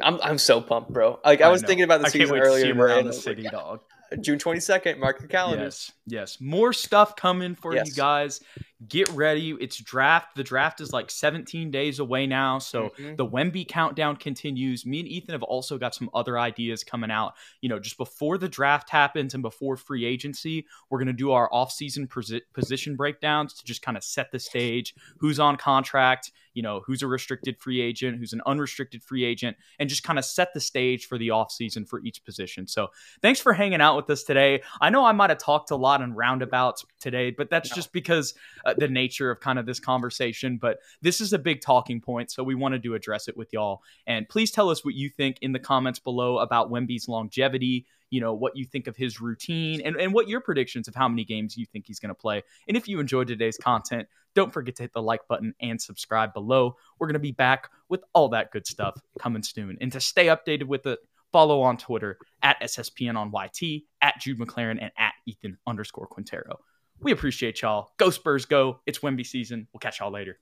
I'm 0.00 0.20
I'm 0.22 0.38
so 0.38 0.60
pumped, 0.60 0.92
bro. 0.92 1.20
Like 1.24 1.40
I 1.40 1.48
was 1.48 1.62
know. 1.62 1.68
thinking 1.68 1.84
about 1.84 2.00
the 2.02 2.10
season 2.10 2.36
earlier 2.36 2.74
around 2.74 2.88
the 2.88 3.00
I 3.00 3.02
was 3.04 3.26
like, 3.26 3.36
city, 3.36 3.48
dog. 3.48 3.80
June 4.20 4.38
22nd. 4.38 4.98
Mark 4.98 5.20
your 5.20 5.28
calendars. 5.28 5.92
Yes, 6.06 6.36
yes. 6.36 6.40
More 6.40 6.72
stuff 6.72 7.16
coming 7.16 7.54
for 7.54 7.74
you 7.74 7.84
guys. 7.96 8.40
Get 8.88 9.08
ready. 9.10 9.50
It's 9.60 9.76
draft. 9.76 10.34
The 10.34 10.42
draft 10.44 10.80
is 10.80 10.92
like 10.92 11.10
17 11.10 11.70
days 11.70 11.98
away 12.00 12.26
now. 12.26 12.58
So 12.58 12.90
Mhm. 12.98 13.16
the 13.16 13.26
Wemby 13.26 13.66
countdown 13.68 14.16
continues. 14.16 14.84
Me 14.84 15.00
and 15.00 15.08
Ethan 15.08 15.32
have 15.32 15.42
also 15.44 15.78
got 15.78 15.94
some 15.94 16.10
other 16.12 16.38
ideas 16.38 16.82
coming 16.82 17.10
out. 17.10 17.34
You 17.60 17.68
know, 17.68 17.78
just 17.78 17.96
before 17.96 18.36
the 18.36 18.48
draft 18.48 18.90
happens 18.90 19.32
and 19.34 19.42
before 19.42 19.76
free 19.76 20.04
agency, 20.04 20.66
we're 20.90 20.98
going 20.98 21.06
to 21.06 21.12
do 21.12 21.30
our 21.32 21.48
offseason 21.50 22.08
posi- 22.08 22.42
position 22.52 22.96
breakdowns 22.96 23.54
to 23.54 23.64
just 23.64 23.82
kind 23.82 23.96
of 23.96 24.02
set 24.04 24.32
the 24.32 24.38
stage. 24.38 24.94
Who's 25.18 25.38
on 25.38 25.56
contract? 25.56 26.32
You 26.52 26.62
know, 26.62 26.82
who's 26.86 27.02
a 27.02 27.08
restricted 27.08 27.58
free 27.58 27.80
agent? 27.80 28.18
Who's 28.18 28.32
an 28.32 28.40
unrestricted 28.46 29.02
free 29.02 29.24
agent? 29.24 29.56
And 29.80 29.88
just 29.88 30.04
kind 30.04 30.20
of 30.20 30.24
set 30.24 30.54
the 30.54 30.60
stage 30.60 31.06
for 31.06 31.18
the 31.18 31.28
offseason 31.28 31.88
for 31.88 32.00
each 32.04 32.24
position. 32.24 32.68
So 32.68 32.92
thanks 33.22 33.40
for 33.40 33.52
hanging 33.54 33.80
out 33.80 33.96
with 33.96 34.08
us 34.10 34.22
today. 34.22 34.62
I 34.80 34.90
know 34.90 35.04
I 35.04 35.10
might 35.10 35.30
have 35.30 35.38
talked 35.38 35.72
a 35.72 35.76
lot 35.76 36.00
in 36.00 36.14
roundabouts 36.14 36.84
today, 37.00 37.30
but 37.32 37.50
that's 37.50 37.70
No. 37.70 37.74
just 37.74 37.92
because 37.92 38.34
uh, 38.64 38.73
the 38.78 38.88
nature 38.88 39.30
of 39.30 39.40
kind 39.40 39.58
of 39.58 39.66
this 39.66 39.80
conversation. 39.80 40.58
But 40.58 40.78
this 41.02 41.20
is 41.20 41.32
a 41.32 41.38
big 41.38 41.60
talking 41.60 42.00
point, 42.00 42.30
so 42.30 42.42
we 42.42 42.54
wanted 42.54 42.82
to 42.84 42.94
address 42.94 43.28
it 43.28 43.36
with 43.36 43.52
y'all. 43.52 43.82
And 44.06 44.28
please 44.28 44.50
tell 44.50 44.70
us 44.70 44.84
what 44.84 44.94
you 44.94 45.08
think 45.08 45.38
in 45.42 45.52
the 45.52 45.58
comments 45.58 45.98
below 45.98 46.38
about 46.38 46.70
Wemby's 46.70 47.08
longevity. 47.08 47.86
You 48.10 48.20
know, 48.20 48.34
what 48.34 48.56
you 48.56 48.64
think 48.64 48.86
of 48.86 48.96
his 48.96 49.20
routine 49.20 49.80
and, 49.80 49.96
and 49.96 50.12
what 50.12 50.28
your 50.28 50.40
predictions 50.40 50.86
of 50.86 50.94
how 50.94 51.08
many 51.08 51.24
games 51.24 51.56
you 51.56 51.66
think 51.66 51.86
he's 51.86 51.98
going 51.98 52.10
to 52.10 52.14
play. 52.14 52.42
And 52.68 52.76
if 52.76 52.86
you 52.86 53.00
enjoyed 53.00 53.26
today's 53.26 53.56
content, 53.56 54.06
don't 54.36 54.52
forget 54.52 54.76
to 54.76 54.84
hit 54.84 54.92
the 54.92 55.02
like 55.02 55.26
button 55.26 55.52
and 55.60 55.80
subscribe 55.80 56.32
below. 56.32 56.76
We're 56.98 57.08
going 57.08 57.14
to 57.14 57.18
be 57.18 57.32
back 57.32 57.70
with 57.88 58.04
all 58.12 58.28
that 58.28 58.52
good 58.52 58.68
stuff 58.68 58.94
coming 59.18 59.42
soon. 59.42 59.78
And 59.80 59.90
to 59.92 60.00
stay 60.00 60.26
updated 60.26 60.64
with 60.64 60.86
it, 60.86 61.00
follow 61.32 61.62
on 61.62 61.76
Twitter 61.76 62.18
at 62.42 62.60
SSPN 62.60 63.16
on 63.16 63.32
YT, 63.32 63.82
at 64.00 64.20
Jude 64.20 64.38
McLaren, 64.38 64.78
and 64.80 64.92
at 64.96 65.14
Ethan 65.26 65.58
underscore 65.66 66.06
Quintero. 66.06 66.60
We 67.00 67.12
appreciate 67.12 67.60
y'all. 67.62 67.92
Go 67.98 68.10
Spurs, 68.10 68.46
go. 68.46 68.80
It's 68.86 69.00
Wemby 69.00 69.26
season. 69.26 69.68
We'll 69.72 69.80
catch 69.80 70.00
y'all 70.00 70.12
later. 70.12 70.38